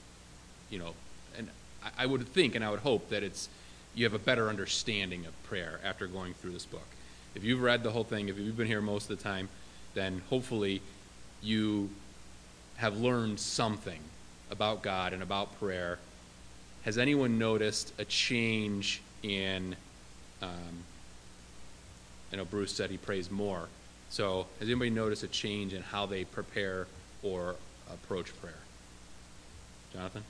you 0.71 0.81
know. 0.81 0.95
And 1.39 1.49
I, 1.85 2.03
I 2.03 2.07
would 2.07 2.27
think 2.27 2.57
and 2.57 2.65
I 2.65 2.71
would 2.71 2.81
hope 2.81 3.11
that 3.11 3.23
it's 3.23 3.49
you 3.95 4.05
have 4.05 4.15
a 4.15 4.19
better 4.19 4.49
understanding 4.49 5.27
of 5.27 5.43
prayer 5.45 5.81
after 5.85 6.07
going 6.07 6.35
through 6.35 6.53
this 6.53 6.65
book. 6.65 6.87
If 7.35 7.45
you've 7.45 7.63
read 7.63 7.83
the 7.83 7.91
whole 7.91 8.05
thing, 8.05 8.29
if 8.29 8.39
you've 8.39 8.57
been 8.57 8.67
here 8.67 8.81
most 8.81 9.11
of 9.11 9.17
the 9.17 9.23
time, 9.23 9.49
then 9.95 10.23
hopefully 10.29 10.81
you 11.43 11.91
have 12.77 12.99
learned 12.99 13.39
something 13.39 14.01
about 14.51 14.83
God 14.83 15.13
and 15.13 15.23
about 15.23 15.59
prayer. 15.59 15.99
Has 16.85 16.99
anyone 16.99 17.39
noticed 17.39 17.93
a 17.99 18.05
change 18.05 19.03
in? 19.23 19.77
Um, 20.41 20.85
I 22.33 22.37
know 22.37 22.45
Bruce 22.45 22.73
said 22.73 22.91
he 22.91 22.97
prays 22.97 23.31
more. 23.31 23.69
So, 24.11 24.47
has 24.59 24.69
anybody 24.69 24.91
noticed 24.91 25.23
a 25.23 25.29
change 25.29 25.73
in 25.73 25.83
how 25.83 26.07
they 26.07 26.25
prepare 26.25 26.87
or 27.23 27.57
approach 27.91 28.39
prayer? 28.41 28.55
Jonathan? 29.93 30.25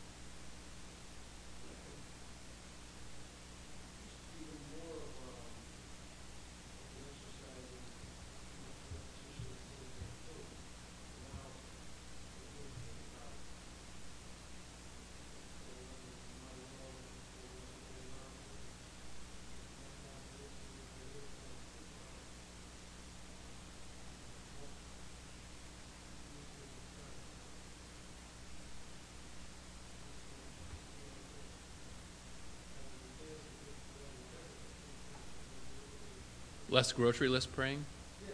Less 36.72 36.90
grocery 36.90 37.28
list 37.28 37.54
praying? 37.54 37.84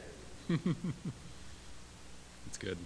That's 0.49 0.61
good. 2.61 2.79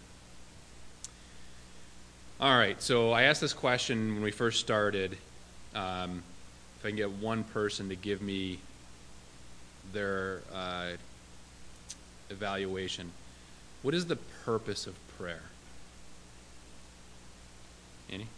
All 2.41 2.57
right, 2.57 2.81
so 2.81 3.13
I 3.13 3.25
asked 3.25 3.43
this 3.43 3.53
question 3.53 4.15
when 4.15 4.23
we 4.23 4.31
first 4.31 4.61
started. 4.61 5.19
Um, 5.75 6.23
if 6.79 6.87
I 6.87 6.89
can 6.89 6.97
get 6.97 7.11
one 7.11 7.45
person 7.45 7.91
to 7.91 7.97
give 7.97 8.23
me 8.23 8.61
their 9.93 10.41
uh, 10.55 10.93
evaluation, 12.31 13.13
what 13.83 13.93
is 13.93 14.07
the 14.07 14.17
purpose 14.47 14.87
of 14.87 14.95
prayer? 15.19 15.43
Annie? 18.11 18.29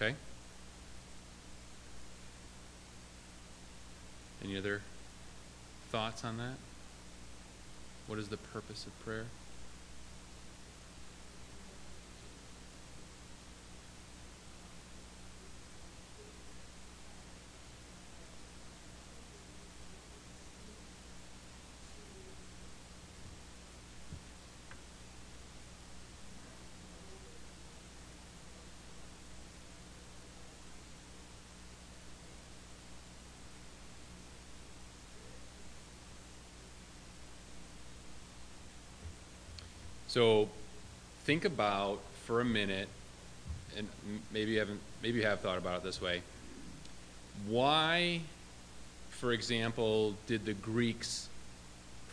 Okay. 0.00 0.14
Any 4.42 4.56
other 4.56 4.80
thoughts 5.90 6.24
on 6.24 6.38
that? 6.38 6.54
What 8.06 8.18
is 8.18 8.28
the 8.28 8.38
purpose 8.38 8.86
of 8.86 8.98
prayer? 9.04 9.26
So 40.10 40.48
think 41.22 41.44
about 41.44 42.00
for 42.24 42.40
a 42.40 42.44
minute, 42.44 42.88
and 43.76 43.86
maybe 44.32 44.50
you 44.50 44.58
haven't, 44.58 44.80
maybe 45.04 45.20
you 45.20 45.24
have 45.24 45.38
thought 45.38 45.56
about 45.56 45.76
it 45.76 45.82
this 45.84 46.02
way. 46.02 46.22
Why, 47.46 48.22
for 49.10 49.30
example, 49.30 50.16
did 50.26 50.46
the 50.46 50.52
Greeks 50.52 51.28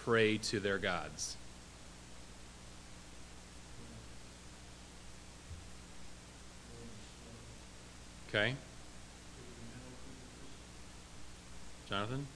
pray 0.03 0.37
to 0.37 0.59
their 0.59 0.77
gods? 0.77 1.37
Okay. 8.29 8.53
Jonathan? 11.89 12.27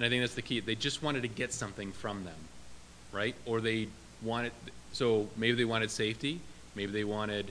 And 0.00 0.06
I 0.06 0.08
think 0.08 0.22
that's 0.22 0.34
the 0.34 0.40
key. 0.40 0.60
They 0.60 0.76
just 0.76 1.02
wanted 1.02 1.20
to 1.20 1.28
get 1.28 1.52
something 1.52 1.92
from 1.92 2.24
them, 2.24 2.38
right? 3.12 3.34
Or 3.44 3.60
they 3.60 3.88
wanted, 4.22 4.52
so 4.94 5.28
maybe 5.36 5.58
they 5.58 5.66
wanted 5.66 5.90
safety, 5.90 6.40
maybe 6.74 6.90
they 6.90 7.04
wanted 7.04 7.50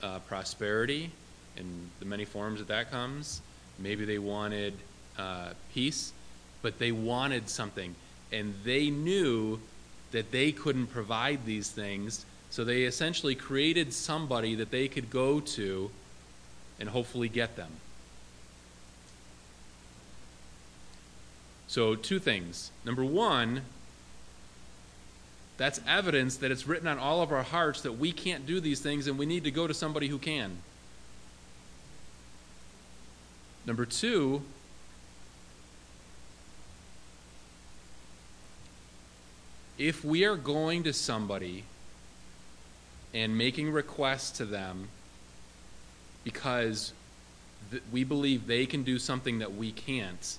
uh, 0.00 0.20
prosperity 0.20 1.10
and 1.56 1.90
the 1.98 2.04
many 2.06 2.24
forms 2.24 2.60
that 2.60 2.68
that 2.68 2.92
comes. 2.92 3.40
Maybe 3.80 4.04
they 4.04 4.20
wanted 4.20 4.74
uh, 5.18 5.54
peace, 5.74 6.12
but 6.62 6.78
they 6.78 6.92
wanted 6.92 7.48
something. 7.48 7.96
And 8.30 8.54
they 8.62 8.90
knew 8.90 9.58
that 10.12 10.30
they 10.30 10.52
couldn't 10.52 10.86
provide 10.86 11.44
these 11.46 11.68
things, 11.68 12.24
so 12.48 12.62
they 12.62 12.84
essentially 12.84 13.34
created 13.34 13.92
somebody 13.92 14.54
that 14.54 14.70
they 14.70 14.86
could 14.86 15.10
go 15.10 15.40
to 15.40 15.90
and 16.78 16.88
hopefully 16.88 17.28
get 17.28 17.56
them. 17.56 17.72
So, 21.68 21.94
two 21.94 22.18
things. 22.18 22.70
Number 22.84 23.04
one, 23.04 23.62
that's 25.58 25.80
evidence 25.86 26.36
that 26.36 26.50
it's 26.50 26.66
written 26.66 26.88
on 26.88 26.98
all 26.98 27.20
of 27.20 27.30
our 27.30 27.42
hearts 27.42 27.82
that 27.82 27.92
we 27.92 28.10
can't 28.10 28.46
do 28.46 28.58
these 28.58 28.80
things 28.80 29.06
and 29.06 29.18
we 29.18 29.26
need 29.26 29.44
to 29.44 29.50
go 29.50 29.66
to 29.66 29.74
somebody 29.74 30.08
who 30.08 30.18
can. 30.18 30.58
Number 33.66 33.84
two, 33.84 34.42
if 39.76 40.04
we 40.04 40.24
are 40.24 40.36
going 40.36 40.84
to 40.84 40.92
somebody 40.92 41.64
and 43.12 43.36
making 43.36 43.70
requests 43.70 44.30
to 44.38 44.44
them 44.44 44.88
because 46.24 46.92
th- 47.70 47.82
we 47.92 48.04
believe 48.04 48.46
they 48.46 48.64
can 48.64 48.84
do 48.84 48.98
something 48.98 49.40
that 49.40 49.54
we 49.54 49.72
can't, 49.72 50.38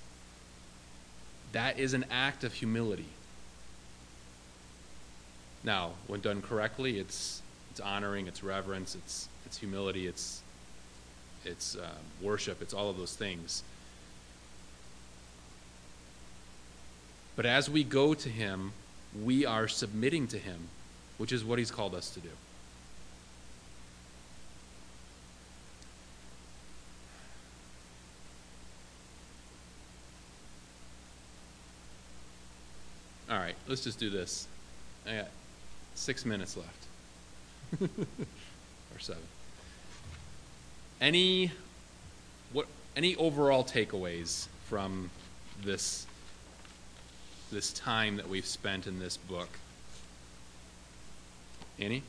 that 1.52 1.78
is 1.78 1.94
an 1.94 2.04
act 2.10 2.44
of 2.44 2.52
humility. 2.52 3.08
Now, 5.62 5.92
when 6.06 6.20
done 6.20 6.42
correctly, 6.42 6.98
it's 6.98 7.42
it's 7.70 7.80
honoring, 7.80 8.26
it's 8.26 8.42
reverence, 8.42 8.94
it's 8.94 9.28
it's 9.46 9.58
humility, 9.58 10.06
it's 10.06 10.42
it's 11.44 11.76
uh, 11.76 11.90
worship, 12.20 12.62
it's 12.62 12.74
all 12.74 12.90
of 12.90 12.96
those 12.96 13.14
things. 13.14 13.62
But 17.36 17.46
as 17.46 17.70
we 17.70 17.84
go 17.84 18.14
to 18.14 18.28
Him, 18.28 18.72
we 19.22 19.46
are 19.46 19.68
submitting 19.68 20.26
to 20.28 20.38
Him, 20.38 20.68
which 21.18 21.32
is 21.32 21.44
what 21.44 21.58
He's 21.58 21.70
called 21.70 21.94
us 21.94 22.10
to 22.10 22.20
do. 22.20 22.28
Let's 33.70 33.84
just 33.84 34.00
do 34.00 34.10
this. 34.10 34.48
I 35.06 35.14
got 35.18 35.28
six 35.94 36.26
minutes 36.26 36.56
left, 36.56 37.80
or 38.94 38.98
seven. 38.98 39.22
Any 41.00 41.52
what? 42.52 42.66
Any 42.96 43.14
overall 43.14 43.62
takeaways 43.64 44.48
from 44.66 45.08
this 45.62 46.06
this 47.52 47.72
time 47.72 48.16
that 48.16 48.28
we've 48.28 48.44
spent 48.44 48.88
in 48.88 48.98
this 48.98 49.16
book? 49.16 49.48
Annie? 51.78 52.02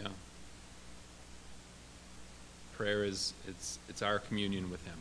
Yeah. 0.00 0.08
Prayer 2.76 3.04
is 3.20 3.34
it's 3.48 3.78
it's 3.88 4.02
our 4.02 4.18
communion 4.18 4.70
with 4.70 4.84
him. 4.86 4.96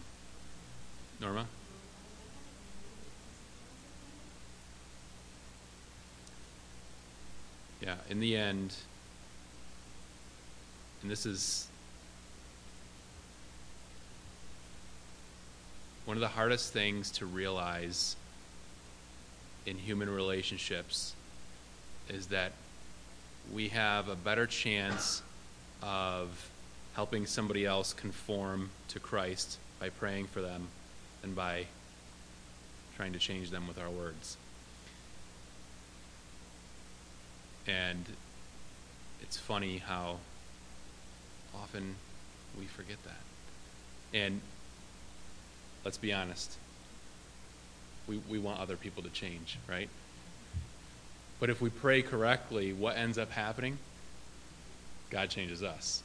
Norma? 1.22 1.46
Yeah, 7.82 7.96
in 8.10 8.20
the 8.20 8.36
end 8.36 8.76
and 11.02 11.10
this 11.10 11.26
is 11.26 11.68
one 16.04 16.18
of 16.18 16.22
the 16.22 16.28
hardest 16.28 16.74
things 16.74 17.12
to 17.12 17.26
realize 17.26 18.18
in 19.66 19.78
human 19.78 20.10
relationships 20.10 21.14
is 22.10 22.28
that 22.28 22.52
we 23.54 23.70
have 23.70 24.10
a 24.10 24.16
better 24.16 24.46
chance 24.46 25.22
of 25.82 26.50
helping 27.00 27.26
somebody 27.26 27.66
else 27.66 27.94
conform 27.94 28.70
to 28.90 29.00
Christ 29.00 29.58
by 29.80 29.88
praying 29.88 30.28
for 30.28 30.42
them 30.42 30.68
and 31.24 31.34
by 31.34 31.66
trying 32.98 33.14
to 33.14 33.20
change 33.20 33.52
them 33.52 33.70
with 33.70 33.80
our 33.80 33.90
words. 33.90 34.36
And 37.66 38.04
it's 39.22 39.38
funny 39.38 39.78
how 39.78 40.18
often 41.56 41.96
we 42.60 42.66
forget 42.66 42.98
that. 43.06 44.18
And 44.18 44.42
let's 45.86 45.98
be 45.98 46.12
honest, 46.12 46.58
we, 48.08 48.18
we 48.30 48.40
want 48.40 48.60
other 48.60 48.76
people 48.76 49.04
to 49.04 49.10
change, 49.10 49.58
right? 49.70 49.88
But 51.40 51.50
if 51.50 51.62
we 51.62 51.70
pray 51.70 52.02
correctly, 52.02 52.74
what 52.74 52.98
ends 52.98 53.18
up 53.18 53.32
happening? 53.32 53.78
God 55.10 55.30
changes 55.30 55.64
us. 55.64 56.04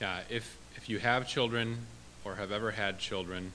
Yeah, 0.00 0.20
if 0.30 0.56
if 0.76 0.88
you 0.88 0.98
have 0.98 1.28
children 1.28 1.76
or 2.24 2.36
have 2.36 2.52
ever 2.52 2.70
had 2.70 2.98
children, 2.98 3.52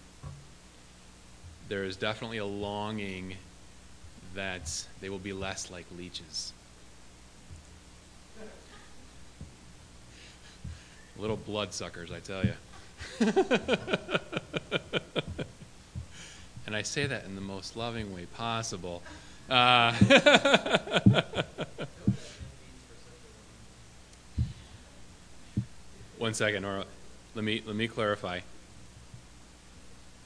there 1.69 1.83
is 1.83 1.95
definitely 1.95 2.37
a 2.37 2.45
longing 2.45 3.35
that 4.35 4.85
they 5.01 5.09
will 5.09 5.17
be 5.17 5.33
less 5.33 5.71
like 5.71 5.85
leeches. 5.97 6.53
Little 11.17 11.37
bloodsuckers, 11.37 12.11
I 12.11 12.19
tell 12.19 12.43
you. 12.45 12.53
and 16.67 16.75
I 16.75 16.83
say 16.83 17.07
that 17.07 17.23
in 17.25 17.33
the 17.35 17.41
most 17.41 17.75
loving 17.75 18.13
way 18.13 18.25
possible. 18.25 19.01
Uh, 19.49 19.93
One 26.17 26.24
second, 26.35 26.63
Nora. 26.63 26.85
Let 27.33 27.45
me 27.45 27.63
let 27.65 27.75
me 27.75 27.87
clarify. 27.87 28.41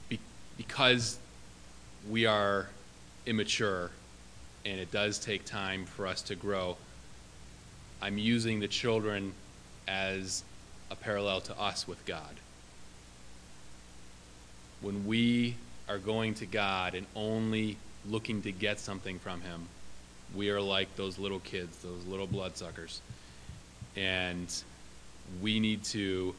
Be, 0.10 0.20
because 0.58 1.20
we 2.10 2.26
are 2.26 2.68
immature, 3.26 3.92
and 4.66 4.80
it 4.80 4.92
does 4.92 5.20
take 5.20 5.46
time 5.46 5.86
for 5.86 6.08
us 6.08 6.22
to 6.24 6.36
grow. 6.36 6.78
I'm 8.02 8.18
using 8.18 8.60
the 8.60 8.68
children 8.68 9.34
as 9.88 10.44
a 10.90 10.96
parallel 10.96 11.42
to 11.42 11.60
us 11.60 11.88
with 11.88 12.04
God. 12.06 12.36
When 14.82 15.06
we 15.06 15.56
are 15.88 16.00
going 16.00 16.34
to 16.36 16.46
God 16.46 16.96
and 16.96 17.06
only 17.16 17.78
looking 18.10 18.42
to 18.44 18.52
get 18.52 18.80
something 18.80 19.20
from 19.20 19.42
Him, 19.42 19.68
we 20.36 20.50
are 20.50 20.62
like 20.62 20.96
those 20.96 21.20
little 21.20 21.40
kids, 21.40 21.78
those 21.80 22.06
little 22.06 22.28
bloodsuckers. 22.28 23.02
And 23.96 24.48
we 25.42 25.60
need 25.60 25.84
to, 25.86 26.36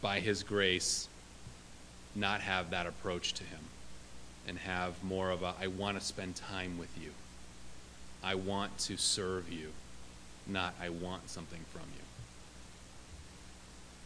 by 0.00 0.20
His 0.20 0.42
grace, 0.42 1.08
not 2.14 2.40
have 2.40 2.70
that 2.70 2.86
approach 2.86 3.34
to 3.34 3.44
Him 3.44 3.60
and 4.46 4.58
have 4.58 5.02
more 5.02 5.30
of 5.30 5.42
a, 5.42 5.54
I 5.60 5.66
want 5.68 5.98
to 5.98 6.04
spend 6.04 6.36
time 6.36 6.78
with 6.78 6.90
you. 7.00 7.10
I 8.22 8.34
want 8.34 8.76
to 8.78 8.96
serve 8.96 9.52
you, 9.52 9.70
not 10.46 10.74
I 10.80 10.88
want 10.88 11.28
something 11.28 11.60
from 11.72 11.82
you. 11.94 12.00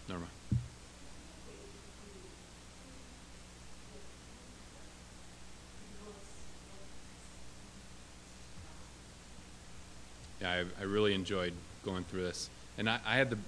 Norma. 0.09 0.27
Yeah, 10.41 10.51
I, 10.51 10.81
I 10.81 10.85
really 10.85 11.15
enjoyed 11.15 11.53
going 11.85 12.05
through 12.05 12.23
this, 12.23 12.49
and 12.79 12.89
I, 12.89 13.01
I 13.05 13.17
had 13.17 13.31
the 13.31 13.39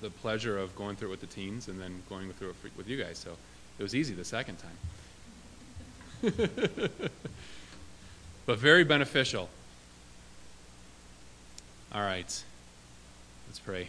the 0.00 0.10
pleasure 0.10 0.58
of 0.58 0.74
going 0.76 0.96
through 0.96 1.08
it 1.08 1.10
with 1.12 1.20
the 1.20 1.26
teens 1.26 1.68
and 1.68 1.80
then 1.80 2.02
going 2.08 2.32
through 2.32 2.50
it 2.50 2.56
with 2.76 2.88
you 2.88 2.96
guys. 3.02 3.18
So 3.18 3.36
it 3.78 3.82
was 3.82 3.94
easy 3.94 4.14
the 4.14 4.24
second 4.24 4.56
time. 4.56 4.70
but 8.46 8.58
very 8.58 8.84
beneficial. 8.84 9.48
All 11.92 12.02
right, 12.02 12.44
let's 13.48 13.58
pray. 13.58 13.88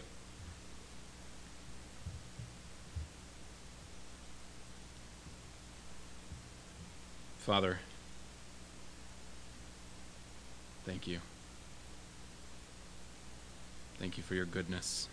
Father, 7.38 7.78
thank 10.84 11.06
you. 11.06 11.18
Thank 14.02 14.16
you 14.16 14.24
for 14.24 14.34
your 14.34 14.46
goodness. 14.46 15.08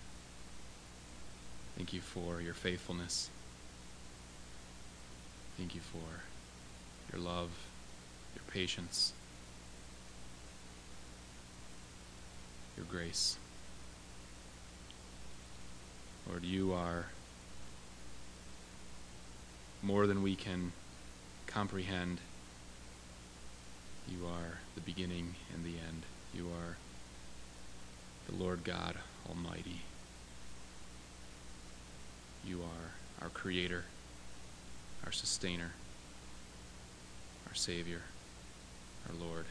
Thank 1.78 1.94
you 1.94 2.02
for 2.02 2.42
your 2.42 2.56
faithfulness. 2.56 3.30
Thank 5.60 5.76
you 5.76 5.82
for 5.82 6.24
your 7.14 7.22
love, 7.22 7.52
your 8.34 8.42
patience, 8.52 9.14
your 12.76 12.88
grace. 12.88 13.38
Lord, 16.28 16.44
you 16.44 16.74
are 16.74 17.06
more 19.84 20.08
than 20.08 20.24
we 20.24 20.36
can 20.36 20.72
comprehend. 21.46 22.18
You 24.08 24.26
are 24.26 24.58
the 24.74 24.82
beginning 24.82 25.36
and 25.54 25.64
the 25.64 25.78
end. 25.78 26.02
You 26.34 26.48
are 26.48 26.78
the 28.30 28.44
Lord 28.44 28.64
God 28.64 28.96
Almighty. 29.28 29.82
You 32.46 32.60
are 32.62 33.24
our 33.24 33.30
Creator, 33.30 33.86
our 35.06 35.12
Sustainer, 35.12 35.72
our 37.48 37.56
Savior, 37.56 38.02
our 39.08 39.16
Lord. 39.16 39.46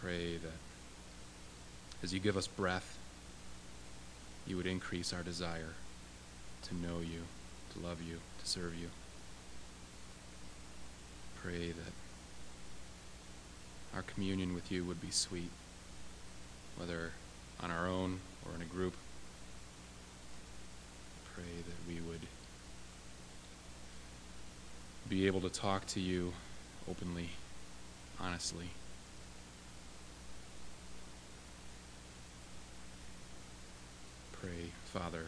Pray 0.00 0.36
that 0.36 0.52
as 2.02 2.14
you 2.14 2.20
give 2.20 2.36
us 2.36 2.46
breath, 2.46 2.96
you 4.46 4.56
would 4.56 4.66
increase 4.66 5.12
our 5.12 5.22
desire 5.22 5.74
to 6.62 6.74
know 6.74 7.00
you, 7.00 7.22
to 7.74 7.86
love 7.86 8.00
you, 8.00 8.18
to 8.40 8.48
serve 8.48 8.74
you. 8.74 8.88
Pray 11.42 11.68
that 11.68 11.92
our 13.94 14.02
communion 14.02 14.54
with 14.54 14.70
you 14.72 14.84
would 14.84 15.00
be 15.00 15.10
sweet, 15.10 15.50
whether 16.78 17.12
on 17.60 17.70
our 17.70 17.86
own 17.86 18.20
or 18.46 18.54
in 18.54 18.62
a 18.62 18.64
group. 18.64 18.94
Pray 21.34 21.44
that 21.56 21.88
we 21.88 22.00
would 22.00 22.20
be 25.08 25.26
able 25.26 25.40
to 25.40 25.48
talk 25.48 25.86
to 25.86 26.00
you 26.00 26.32
openly, 26.88 27.30
honestly. 28.20 28.68
Pray, 34.40 34.70
Father, 34.84 35.26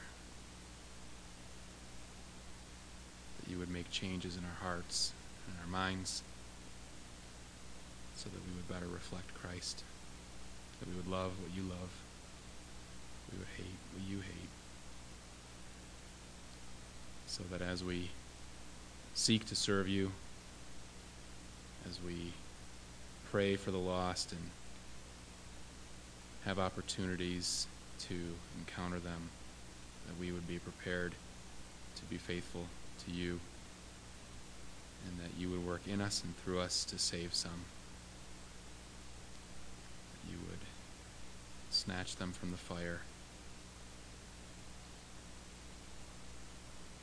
that 3.40 3.50
you 3.50 3.58
would 3.58 3.70
make 3.70 3.90
changes 3.90 4.36
in 4.36 4.44
our 4.44 4.68
hearts 4.68 5.12
and 5.48 5.56
our 5.60 5.66
minds 5.66 6.22
so 8.14 8.28
that 8.28 8.38
we 8.46 8.54
would 8.54 8.68
better 8.68 8.92
reflect 8.92 9.34
Christ, 9.34 9.82
that 10.80 10.88
we 10.88 10.96
would 10.96 11.08
love 11.08 11.32
what 11.42 11.54
you 11.54 11.62
love, 11.62 11.90
we 13.30 13.38
would 13.38 13.48
hate 13.56 13.78
what 13.94 14.08
you 14.10 14.18
hate, 14.18 14.48
so 17.26 17.44
that 17.50 17.62
as 17.62 17.84
we 17.84 18.10
seek 19.14 19.46
to 19.46 19.54
serve 19.54 19.88
you, 19.88 20.10
as 21.88 22.00
we 22.04 22.32
pray 23.30 23.56
for 23.56 23.70
the 23.70 23.78
lost 23.78 24.32
and 24.32 24.40
have 26.44 26.58
opportunities 26.58 27.66
to 27.98 28.14
encounter 28.58 28.98
them, 28.98 29.28
that 30.06 30.18
we 30.18 30.32
would 30.32 30.48
be 30.48 30.58
prepared 30.58 31.12
to 31.96 32.04
be 32.06 32.16
faithful 32.16 32.64
to 33.04 33.12
you, 33.12 33.38
and 35.06 35.18
that 35.18 35.38
you 35.38 35.50
would 35.50 35.66
work 35.66 35.82
in 35.86 36.00
us 36.00 36.22
and 36.24 36.36
through 36.38 36.60
us 36.60 36.84
to 36.84 36.98
save 36.98 37.34
some. 37.34 37.64
That 40.12 40.32
you 40.32 40.38
would 40.48 40.58
snatch 41.80 42.16
them 42.16 42.30
from 42.30 42.50
the 42.50 42.58
fire. 42.58 43.00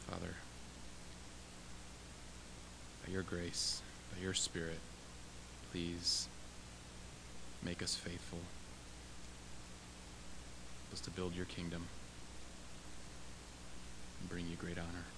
Father, 0.08 0.36
by 3.04 3.12
your 3.12 3.24
grace, 3.24 3.82
by 4.14 4.22
your 4.22 4.36
Spirit, 4.36 4.78
please 5.72 6.28
make 7.64 7.82
us 7.82 7.96
faithful 7.96 8.38
us 10.94 11.02
to 11.02 11.10
build 11.10 11.36
your 11.36 11.46
kingdom 11.46 11.88
and 14.22 14.30
bring 14.30 14.46
you 14.48 14.56
great 14.58 14.78
honor. 14.78 15.17